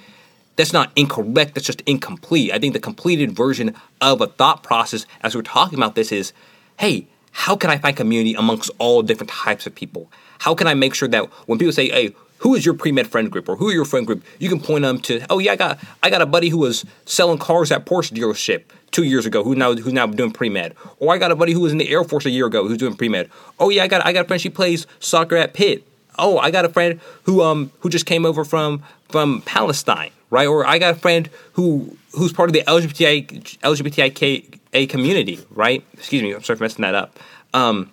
that's 0.56 0.72
not 0.72 0.90
incorrect. 0.96 1.54
That's 1.54 1.66
just 1.66 1.82
incomplete. 1.82 2.52
I 2.52 2.58
think 2.58 2.72
the 2.72 2.80
completed 2.80 3.32
version 3.32 3.76
of 4.00 4.20
a 4.20 4.26
thought 4.26 4.62
process, 4.62 5.06
as 5.22 5.34
we're 5.34 5.42
talking 5.42 5.78
about 5.78 5.94
this, 5.94 6.10
is, 6.10 6.32
hey, 6.78 7.06
how 7.32 7.54
can 7.54 7.70
I 7.70 7.78
find 7.78 7.96
community 7.96 8.34
amongst 8.34 8.70
all 8.78 9.02
different 9.02 9.30
types 9.30 9.66
of 9.66 9.74
people? 9.74 10.10
How 10.40 10.54
can 10.54 10.66
I 10.66 10.74
make 10.74 10.94
sure 10.94 11.08
that 11.08 11.26
when 11.46 11.58
people 11.58 11.72
say, 11.72 11.88
hey, 11.90 12.14
who 12.38 12.54
is 12.54 12.64
your 12.64 12.74
pre-med 12.74 13.06
friend 13.06 13.30
group 13.30 13.48
or 13.48 13.56
who 13.56 13.68
are 13.68 13.72
your 13.72 13.84
friend 13.84 14.06
group, 14.06 14.24
you 14.38 14.48
can 14.48 14.60
point 14.60 14.82
them 14.82 14.98
to, 15.02 15.24
oh 15.30 15.38
yeah, 15.38 15.52
I 15.52 15.56
got 15.56 15.78
I 16.02 16.10
got 16.10 16.22
a 16.22 16.26
buddy 16.26 16.48
who 16.48 16.58
was 16.58 16.84
selling 17.04 17.38
cars 17.38 17.70
at 17.70 17.86
Porsche 17.86 18.12
dealership 18.12 18.64
two 18.92 19.04
years 19.04 19.26
ago 19.26 19.44
who 19.44 19.54
now 19.54 19.74
who's 19.74 19.92
now 19.92 20.06
doing 20.06 20.32
pre 20.32 20.48
med. 20.48 20.74
Or 20.98 21.14
I 21.14 21.18
got 21.18 21.30
a 21.30 21.36
buddy 21.36 21.52
who 21.52 21.60
was 21.60 21.72
in 21.72 21.78
the 21.78 21.90
Air 21.90 22.04
Force 22.04 22.26
a 22.26 22.30
year 22.30 22.46
ago 22.46 22.66
who's 22.66 22.78
doing 22.78 22.96
pre 22.96 23.08
med. 23.08 23.30
Oh 23.58 23.68
yeah, 23.68 23.84
I 23.84 23.88
got 23.88 24.04
I 24.04 24.12
got 24.12 24.24
a 24.24 24.28
friend 24.28 24.40
she 24.40 24.50
plays 24.50 24.86
soccer 24.98 25.36
at 25.36 25.54
Pitt. 25.54 25.86
Oh, 26.18 26.38
I 26.38 26.50
got 26.50 26.64
a 26.64 26.68
friend 26.68 27.00
who 27.24 27.42
um 27.42 27.72
who 27.80 27.88
just 27.88 28.06
came 28.06 28.26
over 28.26 28.44
from 28.44 28.82
from 29.08 29.42
Palestine, 29.42 30.10
right? 30.30 30.46
Or 30.46 30.66
I 30.66 30.78
got 30.78 30.94
a 30.94 30.98
friend 30.98 31.28
who 31.54 31.96
who's 32.12 32.32
part 32.32 32.48
of 32.48 32.52
the 32.52 32.62
LGBTI 32.62 33.58
LGBTIK 33.60 34.88
community, 34.88 35.40
right? 35.50 35.84
Excuse 35.94 36.22
me, 36.22 36.32
I'm 36.32 36.42
sorry 36.42 36.56
for 36.56 36.64
messing 36.64 36.82
that 36.82 36.94
up. 36.94 37.18
Um, 37.54 37.90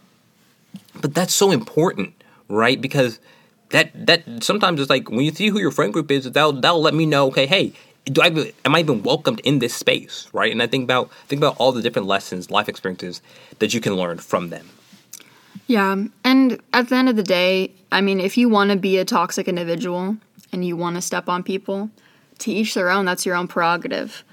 but 1.02 1.14
that's 1.14 1.34
so 1.34 1.52
important, 1.52 2.14
right? 2.50 2.80
Because 2.80 3.20
that 3.70 3.92
that 4.08 4.44
sometimes 4.44 4.80
it's 4.80 4.90
like 4.90 5.10
when 5.10 5.22
you 5.22 5.32
see 5.32 5.50
who 5.50 5.60
your 5.60 5.72
friend 5.72 5.94
group 5.94 6.12
is, 6.12 6.30
that'll 6.32 6.54
that'll 6.54 6.82
let 6.82 6.94
me 6.94 7.06
know. 7.06 7.28
Okay, 7.28 7.46
hey, 7.46 7.74
do 8.12 8.22
I 8.22 8.28
am 8.66 8.76
I 8.76 8.80
even 8.80 9.04
welcomed 9.04 9.40
in 9.42 9.60
this 9.60 9.74
space, 9.74 10.28
right? 10.34 10.52
And 10.52 10.62
I 10.62 10.68
think 10.68 10.84
about 10.84 11.12
think 11.28 11.40
about 11.40 11.56
all 11.58 11.72
the 11.72 11.82
different 11.82 12.08
lessons, 12.08 12.50
life 12.50 12.70
experiences 12.70 13.22
that 13.60 13.74
you 13.74 13.82
can 13.82 13.96
learn 13.96 14.18
from 14.18 14.50
them. 14.50 14.70
Yeah, 15.68 16.04
and 16.24 16.62
at 16.74 16.90
the 16.90 16.96
end 16.96 17.10
of 17.10 17.16
the 17.16 17.24
day, 17.24 17.72
I 17.92 18.02
mean, 18.02 18.20
if 18.20 18.38
you 18.38 18.48
want 18.48 18.72
to 18.72 18.78
be 18.78 18.98
a 18.98 19.06
toxic 19.06 19.48
individual 19.48 20.18
and 20.54 20.64
you 20.64 20.78
want 20.78 20.96
to 20.96 21.02
step 21.02 21.28
on 21.28 21.44
people, 21.44 21.90
to 22.40 22.52
each 22.52 22.74
their 22.74 22.90
own. 22.90 23.06
That's 23.06 23.26
your 23.26 23.36
own 23.36 23.48
prerogative. 23.48 24.24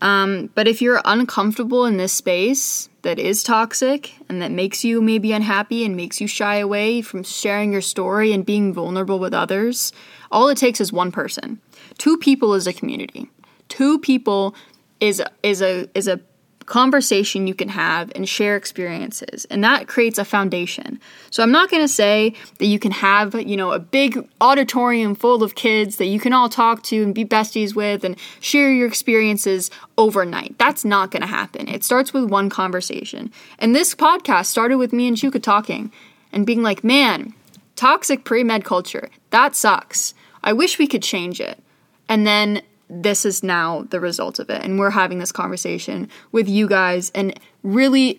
Um, 0.00 0.50
but 0.54 0.66
if 0.66 0.82
you're 0.82 1.00
uncomfortable 1.04 1.86
in 1.86 1.96
this 1.96 2.12
space 2.12 2.88
that 3.02 3.18
is 3.18 3.44
toxic 3.44 4.12
and 4.28 4.42
that 4.42 4.50
makes 4.50 4.84
you 4.84 5.00
maybe 5.00 5.32
unhappy 5.32 5.84
and 5.84 5.96
makes 5.96 6.20
you 6.20 6.26
shy 6.26 6.56
away 6.56 7.02
from 7.02 7.22
sharing 7.22 7.70
your 7.70 7.82
story 7.82 8.32
and 8.32 8.44
being 8.44 8.74
vulnerable 8.74 9.20
with 9.20 9.32
others, 9.32 9.92
all 10.30 10.48
it 10.48 10.58
takes 10.58 10.80
is 10.80 10.92
one 10.92 11.12
person. 11.12 11.60
Two 12.02 12.18
people 12.18 12.54
is 12.54 12.66
a 12.66 12.72
community. 12.72 13.30
Two 13.68 13.96
people 13.96 14.56
is 14.98 15.22
is 15.44 15.62
a 15.62 15.88
is 15.94 16.08
a 16.08 16.18
conversation 16.66 17.46
you 17.46 17.54
can 17.54 17.68
have 17.68 18.10
and 18.16 18.28
share 18.28 18.56
experiences 18.56 19.44
and 19.50 19.62
that 19.62 19.86
creates 19.86 20.18
a 20.18 20.24
foundation. 20.24 20.98
So 21.30 21.44
i'm 21.44 21.52
not 21.52 21.70
going 21.70 21.80
to 21.80 21.86
say 21.86 22.34
that 22.58 22.66
you 22.66 22.80
can 22.80 22.90
have 22.90 23.40
you 23.48 23.56
know 23.56 23.70
a 23.70 23.78
big 23.78 24.28
auditorium 24.40 25.14
full 25.14 25.44
of 25.44 25.54
kids 25.54 25.94
that 25.98 26.06
you 26.06 26.18
can 26.18 26.32
all 26.32 26.48
talk 26.48 26.82
to 26.90 27.04
and 27.04 27.14
be 27.14 27.24
besties 27.24 27.72
with 27.76 28.02
and 28.02 28.16
share 28.40 28.72
your 28.72 28.88
experiences 28.88 29.70
overnight. 29.96 30.58
That's 30.58 30.84
not 30.84 31.12
going 31.12 31.22
to 31.22 31.28
happen. 31.28 31.68
It 31.68 31.84
starts 31.84 32.12
with 32.12 32.24
one 32.24 32.50
conversation. 32.50 33.30
And 33.60 33.76
this 33.76 33.94
podcast 33.94 34.46
started 34.46 34.78
with 34.78 34.92
me 34.92 35.06
and 35.06 35.16
chuka 35.16 35.40
talking 35.40 35.92
and 36.32 36.44
being 36.44 36.64
like 36.64 36.82
man 36.82 37.32
toxic 37.76 38.24
pre-med 38.24 38.64
culture 38.64 39.08
that 39.30 39.54
sucks. 39.54 40.14
I 40.42 40.52
wish 40.52 40.80
we 40.80 40.88
could 40.88 41.04
change 41.04 41.40
it 41.40 41.62
and 42.12 42.26
then 42.26 42.60
this 42.90 43.24
is 43.24 43.42
now 43.42 43.86
the 43.88 43.98
result 43.98 44.38
of 44.38 44.50
it. 44.50 44.62
And 44.62 44.78
we're 44.78 44.90
having 44.90 45.18
this 45.18 45.32
conversation 45.32 46.10
with 46.30 46.46
you 46.46 46.68
guys 46.68 47.10
and 47.14 47.32
really 47.62 48.18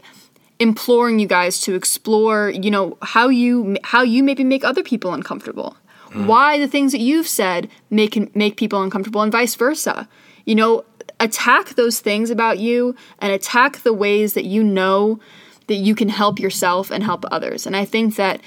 imploring 0.57 1.19
you 1.19 1.27
guys 1.27 1.61
to 1.61 1.75
explore, 1.75 2.49
you 2.49 2.71
know, 2.71 2.97
how 3.03 3.29
you 3.29 3.77
how 3.83 4.01
you 4.01 4.23
maybe 4.23 4.43
make 4.43 4.63
other 4.63 4.81
people 4.81 5.13
uncomfortable. 5.13 5.77
Mm. 6.07 6.25
Why 6.25 6.57
the 6.57 6.67
things 6.67 6.91
that 6.91 7.01
you've 7.01 7.27
said 7.27 7.69
make 7.91 8.35
make 8.35 8.57
people 8.57 8.81
uncomfortable 8.81 9.21
and 9.21 9.31
vice 9.31 9.53
versa. 9.53 10.09
You 10.45 10.55
know, 10.55 10.85
attack 11.19 11.75
those 11.75 11.99
things 11.99 12.31
about 12.31 12.57
you 12.57 12.95
and 13.19 13.31
attack 13.31 13.83
the 13.83 13.93
ways 13.93 14.33
that 14.33 14.45
you 14.45 14.63
know 14.63 15.19
that 15.67 15.75
you 15.75 15.93
can 15.93 16.09
help 16.09 16.39
yourself 16.39 16.89
and 16.89 17.03
help 17.03 17.25
others. 17.31 17.67
And 17.67 17.77
I 17.77 17.85
think 17.85 18.15
that 18.15 18.41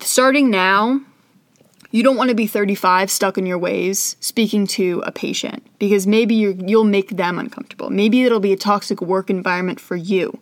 starting 0.00 0.48
now 0.48 1.02
you 1.90 2.02
don't 2.02 2.16
want 2.16 2.30
to 2.30 2.34
be 2.34 2.46
35 2.46 3.10
stuck 3.10 3.38
in 3.38 3.46
your 3.46 3.58
ways 3.58 4.16
speaking 4.20 4.66
to 4.66 5.02
a 5.06 5.12
patient 5.12 5.66
because 5.78 6.06
maybe 6.06 6.34
you 6.34 6.54
will 6.58 6.84
make 6.84 7.10
them 7.10 7.38
uncomfortable. 7.38 7.90
Maybe 7.90 8.24
it'll 8.24 8.40
be 8.40 8.52
a 8.52 8.56
toxic 8.56 9.00
work 9.00 9.30
environment 9.30 9.80
for 9.80 9.96
you. 9.96 10.40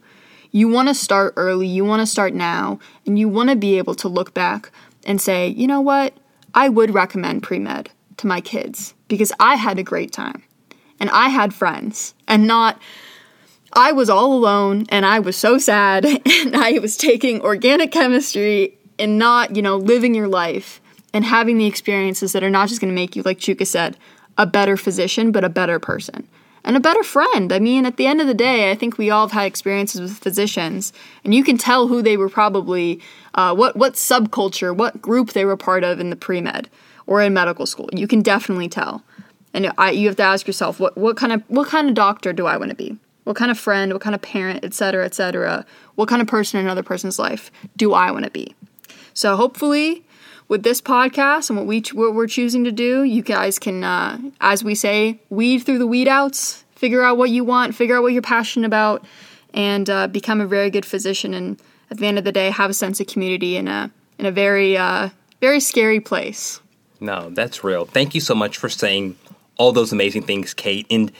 You 0.50 0.68
want 0.68 0.88
to 0.88 0.94
start 0.94 1.34
early, 1.36 1.66
you 1.66 1.84
want 1.84 2.00
to 2.00 2.06
start 2.06 2.32
now, 2.32 2.78
and 3.06 3.18
you 3.18 3.28
want 3.28 3.50
to 3.50 3.56
be 3.56 3.76
able 3.76 3.94
to 3.96 4.08
look 4.08 4.34
back 4.34 4.70
and 5.04 5.20
say, 5.20 5.48
you 5.48 5.66
know 5.66 5.80
what? 5.80 6.14
I 6.54 6.68
would 6.68 6.94
recommend 6.94 7.42
pre 7.42 7.58
med 7.58 7.90
to 8.18 8.26
my 8.26 8.40
kids 8.40 8.94
because 9.08 9.32
I 9.40 9.56
had 9.56 9.78
a 9.78 9.82
great 9.82 10.12
time 10.12 10.44
and 11.00 11.10
I 11.10 11.28
had 11.28 11.52
friends 11.52 12.14
and 12.28 12.46
not. 12.46 12.80
I 13.76 13.90
was 13.90 14.08
all 14.08 14.32
alone 14.32 14.86
and 14.90 15.04
I 15.04 15.18
was 15.18 15.36
so 15.36 15.58
sad 15.58 16.04
and 16.26 16.56
I 16.56 16.78
was 16.78 16.96
taking 16.96 17.40
organic 17.40 17.90
chemistry 17.90 18.78
and 19.00 19.18
not, 19.18 19.56
you 19.56 19.62
know, 19.62 19.76
living 19.76 20.14
your 20.14 20.28
life 20.28 20.80
and 21.14 21.24
having 21.24 21.56
the 21.56 21.66
experiences 21.66 22.32
that 22.32 22.44
are 22.44 22.50
not 22.50 22.68
just 22.68 22.80
going 22.80 22.92
to 22.92 22.94
make 22.94 23.16
you, 23.16 23.22
like 23.22 23.38
Chuka 23.38 23.66
said, 23.66 23.96
a 24.36 24.44
better 24.44 24.76
physician, 24.76 25.32
but 25.32 25.44
a 25.44 25.48
better 25.48 25.78
person 25.78 26.28
and 26.64 26.76
a 26.76 26.80
better 26.80 27.02
friend. 27.02 27.52
I 27.52 27.58
mean, 27.58 27.84
at 27.84 27.96
the 27.96 28.06
end 28.06 28.20
of 28.20 28.26
the 28.26 28.34
day, 28.34 28.70
I 28.70 28.74
think 28.74 28.96
we 28.96 29.10
all 29.10 29.28
have 29.28 29.32
had 29.32 29.46
experiences 29.46 30.00
with 30.00 30.18
physicians, 30.18 30.92
and 31.22 31.34
you 31.34 31.44
can 31.44 31.58
tell 31.58 31.88
who 31.88 32.02
they 32.02 32.16
were 32.16 32.30
probably, 32.30 33.00
uh, 33.34 33.54
what 33.54 33.76
what 33.76 33.94
subculture, 33.94 34.74
what 34.74 35.00
group 35.00 35.32
they 35.32 35.44
were 35.44 35.56
part 35.56 35.84
of 35.84 36.00
in 36.00 36.10
the 36.10 36.16
pre 36.16 36.40
med 36.40 36.68
or 37.06 37.20
in 37.20 37.34
medical 37.34 37.66
school. 37.66 37.90
You 37.92 38.08
can 38.08 38.22
definitely 38.22 38.68
tell, 38.68 39.02
and 39.52 39.72
I, 39.76 39.90
you 39.90 40.08
have 40.08 40.16
to 40.16 40.22
ask 40.22 40.46
yourself, 40.46 40.80
what 40.80 40.96
what 40.96 41.16
kind 41.16 41.32
of 41.32 41.42
what 41.48 41.68
kind 41.68 41.88
of 41.88 41.94
doctor 41.94 42.32
do 42.32 42.46
I 42.46 42.56
want 42.56 42.70
to 42.70 42.76
be? 42.76 42.96
What 43.24 43.36
kind 43.36 43.50
of 43.50 43.58
friend? 43.58 43.92
What 43.92 44.02
kind 44.02 44.14
of 44.14 44.22
parent? 44.22 44.64
Etc. 44.64 45.04
Etc. 45.04 45.66
What 45.94 46.08
kind 46.08 46.22
of 46.22 46.28
person 46.28 46.58
in 46.58 46.66
another 46.66 46.82
person's 46.82 47.18
life 47.18 47.50
do 47.76 47.92
I 47.92 48.10
want 48.10 48.24
to 48.24 48.30
be? 48.30 48.54
So 49.12 49.36
hopefully 49.36 50.04
with 50.48 50.62
this 50.62 50.80
podcast 50.80 51.50
and 51.50 51.58
what 51.58 51.66
we 51.66 51.82
what 51.92 52.14
we're 52.14 52.26
choosing 52.26 52.64
to 52.64 52.72
do, 52.72 53.02
you 53.04 53.22
guys 53.22 53.58
can, 53.58 53.84
uh, 53.84 54.18
as 54.40 54.62
we 54.62 54.74
say, 54.74 55.20
weed 55.30 55.60
through 55.60 55.78
the 55.78 55.86
weed 55.86 56.08
outs, 56.08 56.64
figure 56.74 57.02
out 57.02 57.16
what 57.16 57.30
you 57.30 57.44
want, 57.44 57.74
figure 57.74 57.96
out 57.96 58.02
what 58.02 58.12
you're 58.12 58.22
passionate 58.22 58.66
about, 58.66 59.04
and 59.52 59.88
uh, 59.88 60.06
become 60.06 60.40
a 60.40 60.46
very 60.46 60.70
good 60.70 60.84
physician. 60.84 61.34
And 61.34 61.60
at 61.90 61.98
the 61.98 62.06
end 62.06 62.18
of 62.18 62.24
the 62.24 62.32
day, 62.32 62.50
have 62.50 62.70
a 62.70 62.74
sense 62.74 63.00
of 63.00 63.06
community 63.06 63.56
in 63.56 63.68
a 63.68 63.90
in 64.18 64.26
a 64.26 64.32
very 64.32 64.76
uh, 64.76 65.10
very 65.40 65.60
scary 65.60 66.00
place. 66.00 66.60
No, 67.00 67.30
that's 67.30 67.64
real. 67.64 67.84
Thank 67.84 68.14
you 68.14 68.20
so 68.20 68.34
much 68.34 68.56
for 68.56 68.68
saying 68.68 69.16
all 69.56 69.72
those 69.72 69.92
amazing 69.92 70.22
things, 70.22 70.54
Kate. 70.54 70.86
And 70.90 71.12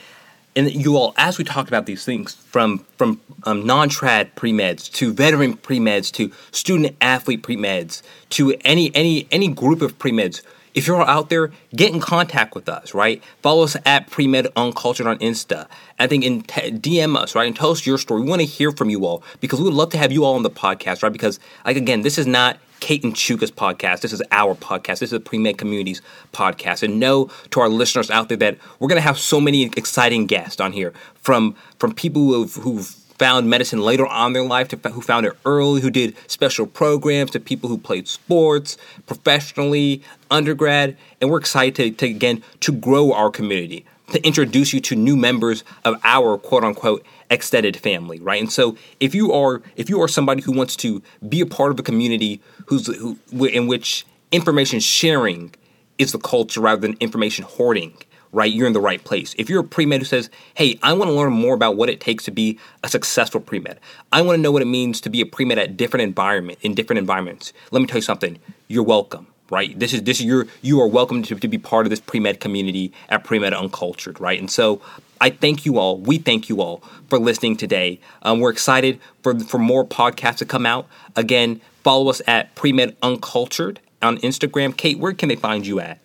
and 0.57 0.73
you 0.73 0.97
all, 0.97 1.15
as 1.17 1.39
we 1.39 1.45
talked 1.45 1.69
about 1.69 1.87
these 1.87 2.05
things, 2.05 2.35
from 2.35 2.79
from 2.97 3.21
um, 3.45 3.67
non-trad 3.67 4.35
pre-meds 4.35 4.91
to 4.93 5.13
veteran 5.13 5.57
pre-meds 5.57 6.13
to 6.13 6.31
student 6.53 6.97
athlete 7.01 7.43
pre-meds 7.43 8.03
to 8.31 8.55
any 8.65 8.95
any 8.95 9.27
any 9.31 9.49
group 9.49 9.83
of 9.83 9.99
pre-meds, 9.99 10.43
if 10.75 10.87
you're 10.89 11.01
out 11.03 11.31
there, 11.31 11.53
get 11.75 11.93
in 11.93 12.01
contact 12.01 12.55
with 12.55 12.69
us, 12.69 12.95
right? 12.95 13.23
Follow 13.43 13.63
us 13.63 13.77
at 13.87 14.11
Premed 14.11 14.49
Uncultured 14.57 15.07
on 15.07 15.19
Insta. 15.19 15.69
I 15.99 16.07
think 16.09 16.25
in 16.25 16.43
t- 16.43 16.73
DM 16.73 17.17
us, 17.17 17.35
right, 17.35 17.47
and 17.47 17.57
tell 17.57 17.71
us 17.71 17.87
your 17.87 17.97
story. 17.97 18.23
We 18.23 18.29
want 18.29 18.41
to 18.41 18.47
hear 18.47 18.73
from 18.73 18.91
you 18.91 19.07
all 19.07 19.23
because 19.41 19.61
we 19.61 19.67
would 19.67 19.75
love 19.75 19.91
to 19.91 19.99
have 19.99 20.11
you 20.11 20.25
all 20.25 20.35
on 20.35 20.43
the 20.43 20.51
podcast, 20.51 21.03
right? 21.03 21.13
Because 21.13 21.39
like 21.65 21.77
again, 21.77 22.03
this 22.03 22.19
is 22.19 22.27
not 22.27 22.59
Kate 22.81 23.05
and 23.05 23.15
Chuka's 23.15 23.53
podcast. 23.53 24.01
This 24.01 24.13
is 24.13 24.23
our 24.31 24.55
podcast. 24.55 24.99
This 24.99 25.05
is 25.05 25.11
the 25.11 25.21
Pre-Med 25.21 25.57
Community's 25.57 26.03
podcast. 26.33 26.83
And 26.83 27.01
know 27.01 27.31
to 27.51 27.61
our 27.61 27.69
listeners 27.69 28.11
out 28.11 28.29
there 28.29 28.37
that 28.39 28.59
we're 28.79 28.89
going 28.89 29.01
to 29.01 29.03
have 29.03 29.19
so 29.19 29.41
many 29.41 29.63
exciting 29.65 30.27
guests 30.27 30.61
on 30.61 30.73
here 30.73 30.93
from 31.15 31.55
from 31.79 31.95
people 31.95 32.23
who've, 32.23 32.55
who've 32.57 33.04
found 33.19 33.49
medicine 33.49 33.81
later 33.81 34.07
on 34.07 34.29
in 34.29 34.33
their 34.33 34.45
life, 34.45 34.69
to 34.69 34.77
who 34.91 35.01
found 35.01 35.27
it 35.27 35.33
early, 35.45 35.81
who 35.81 35.91
did 35.91 36.17
special 36.31 36.67
programs, 36.67 37.31
to 37.33 37.41
people 37.41 37.69
who 37.69 37.79
played 37.79 38.09
sports 38.09 38.77
professionally, 39.07 40.03
undergrad, 40.31 40.97
and 41.21 41.31
we're 41.31 41.39
excited 41.39 41.75
to, 41.77 41.91
to 41.91 42.07
again 42.07 42.43
to 42.61 42.73
grow 42.73 43.13
our 43.13 43.31
community, 43.31 43.85
to 44.13 44.25
introduce 44.27 44.73
you 44.73 44.81
to 44.81 44.95
new 44.95 45.17
members 45.17 45.65
of 45.85 46.01
our 46.05 46.37
quote 46.39 46.65
unquote 46.65 47.05
extended 47.31 47.77
family, 47.77 48.21
right? 48.21 48.41
And 48.41 48.53
so 48.53 48.77
if 49.01 49.15
you 49.15 49.33
are 49.33 49.63
if 49.77 49.89
you 49.89 50.01
are 50.03 50.09
somebody 50.09 50.43
who 50.43 50.53
wants 50.53 50.77
to 50.77 51.03
be 51.29 51.41
a 51.41 51.47
part 51.47 51.71
of 51.71 51.79
a 51.79 51.83
community 51.83 52.41
who's 52.67 52.87
who, 52.87 53.19
in 53.47 53.67
which 53.67 54.07
information 54.33 54.81
sharing 54.81 55.55
is 55.99 56.13
the 56.13 56.19
culture 56.19 56.61
rather 56.61 56.81
than 56.81 56.97
information 57.01 57.45
hoarding, 57.45 57.97
right? 58.35 58.53
You're 58.53 58.67
in 58.67 58.73
the 58.73 58.81
right 58.81 59.03
place. 59.03 59.35
If 59.39 59.49
you're 59.49 59.61
a 59.61 59.65
pre 59.65 59.87
med 59.87 60.01
who 60.01 60.05
says, 60.05 60.29
"Hey, 60.55 60.79
I 60.83 60.93
want 60.93 61.09
to 61.11 61.15
learn 61.15 61.33
more 61.33 61.55
about 61.55 61.77
what 61.77 61.89
it 61.89 62.01
takes 62.01 62.25
to 62.25 62.31
be 62.31 62.59
a 62.83 62.89
successful 62.89 63.41
pre 63.41 63.61
med. 63.61 63.79
I 64.13 64.21
want 64.23 64.37
to 64.37 64.43
know 64.43 64.53
what 64.53 64.63
it 64.63 64.67
means 64.67 65.01
to 65.03 65.11
be 65.11 65.21
a 65.21 65.27
pre 65.27 65.45
med 65.45 65.59
at 65.59 65.77
different 65.77 66.03
environment 66.03 66.59
in 66.63 66.75
different 66.75 66.99
environments." 66.99 67.53
Let 67.71 67.81
me 67.81 67.87
tell 67.87 67.99
you 67.99 68.03
something. 68.03 68.39
You're 68.69 68.83
welcome 68.83 69.29
right? 69.51 69.79
This 69.79 69.93
is 69.93 70.03
this 70.03 70.21
is 70.21 70.27
your 70.27 70.47
you 70.63 70.81
are 70.81 70.87
welcome 70.87 71.23
to, 71.23 71.35
to 71.35 71.49
be 71.49 71.59
part 71.59 71.87
of 71.87 71.91
this 71.91 72.01
pre 72.01 72.21
med 72.21 72.41
community 72.41 72.93
at 73.09 73.25
Pre 73.25 73.39
Med 73.39 73.53
Uncultured, 73.53 74.21
right? 74.21 74.39
And 74.39 74.51
so 74.51 74.81
I 75.21 75.31
thank 75.31 75.65
you 75.65 75.79
all. 75.79 75.99
We 75.99 76.19
thank 76.19 76.49
you 76.49 76.61
all 76.61 76.83
for 77.09 77.19
listening 77.19 77.57
today. 77.57 78.01
Um, 78.23 78.41
we're 78.41 78.51
excited 78.51 79.01
for 79.23 79.39
for 79.39 79.59
more 79.59 79.85
podcasts 79.85 80.39
to 80.39 80.47
come 80.47 80.67
out. 80.67 80.87
Again, 81.17 81.61
follow 81.83 82.09
us 82.11 82.21
at 82.27 82.55
Premed 82.55 82.97
Uncultured 83.03 83.81
on 84.03 84.19
Instagram. 84.19 84.77
Kate, 84.77 84.99
where 84.99 85.13
can 85.13 85.29
they 85.29 85.37
find 85.37 85.67
you 85.67 85.81
at? 85.81 85.99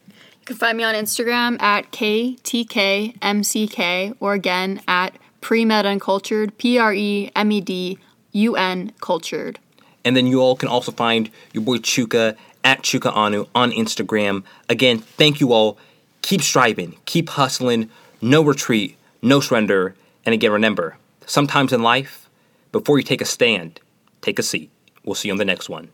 You 0.49 0.55
can 0.55 0.61
find 0.61 0.77
me 0.79 0.83
on 0.83 0.95
Instagram 0.95 1.61
at 1.61 1.91
KTKMCK 1.91 4.15
or 4.19 4.33
again 4.33 4.81
at 4.87 5.15
Premed 5.43 5.85
Uncultured, 5.85 6.57
P 6.57 6.79
R 6.79 6.91
E 6.91 7.29
M 7.35 7.51
E 7.51 7.61
D 7.61 7.99
U 8.31 8.55
N 8.55 8.91
Cultured. 8.99 9.59
And 10.03 10.17
then 10.17 10.25
you 10.25 10.41
all 10.41 10.55
can 10.55 10.67
also 10.67 10.91
find 10.91 11.29
your 11.53 11.63
boy 11.63 11.77
Chuka 11.77 12.35
at 12.63 12.81
Chuka 12.81 13.13
Onuh 13.13 13.47
on 13.53 13.71
Instagram. 13.71 14.43
Again, 14.67 14.97
thank 14.97 15.39
you 15.39 15.53
all. 15.53 15.77
Keep 16.23 16.41
striving, 16.41 16.97
keep 17.05 17.29
hustling, 17.29 17.91
no 18.19 18.41
retreat, 18.41 18.97
no 19.21 19.41
surrender. 19.41 19.93
And 20.25 20.33
again, 20.33 20.51
remember, 20.51 20.97
sometimes 21.27 21.71
in 21.71 21.83
life, 21.83 22.27
before 22.71 22.97
you 22.97 23.03
take 23.03 23.21
a 23.21 23.25
stand, 23.25 23.81
take 24.21 24.39
a 24.39 24.43
seat. 24.43 24.71
We'll 25.03 25.13
see 25.13 25.27
you 25.27 25.33
on 25.33 25.37
the 25.37 25.45
next 25.45 25.69
one. 25.69 25.89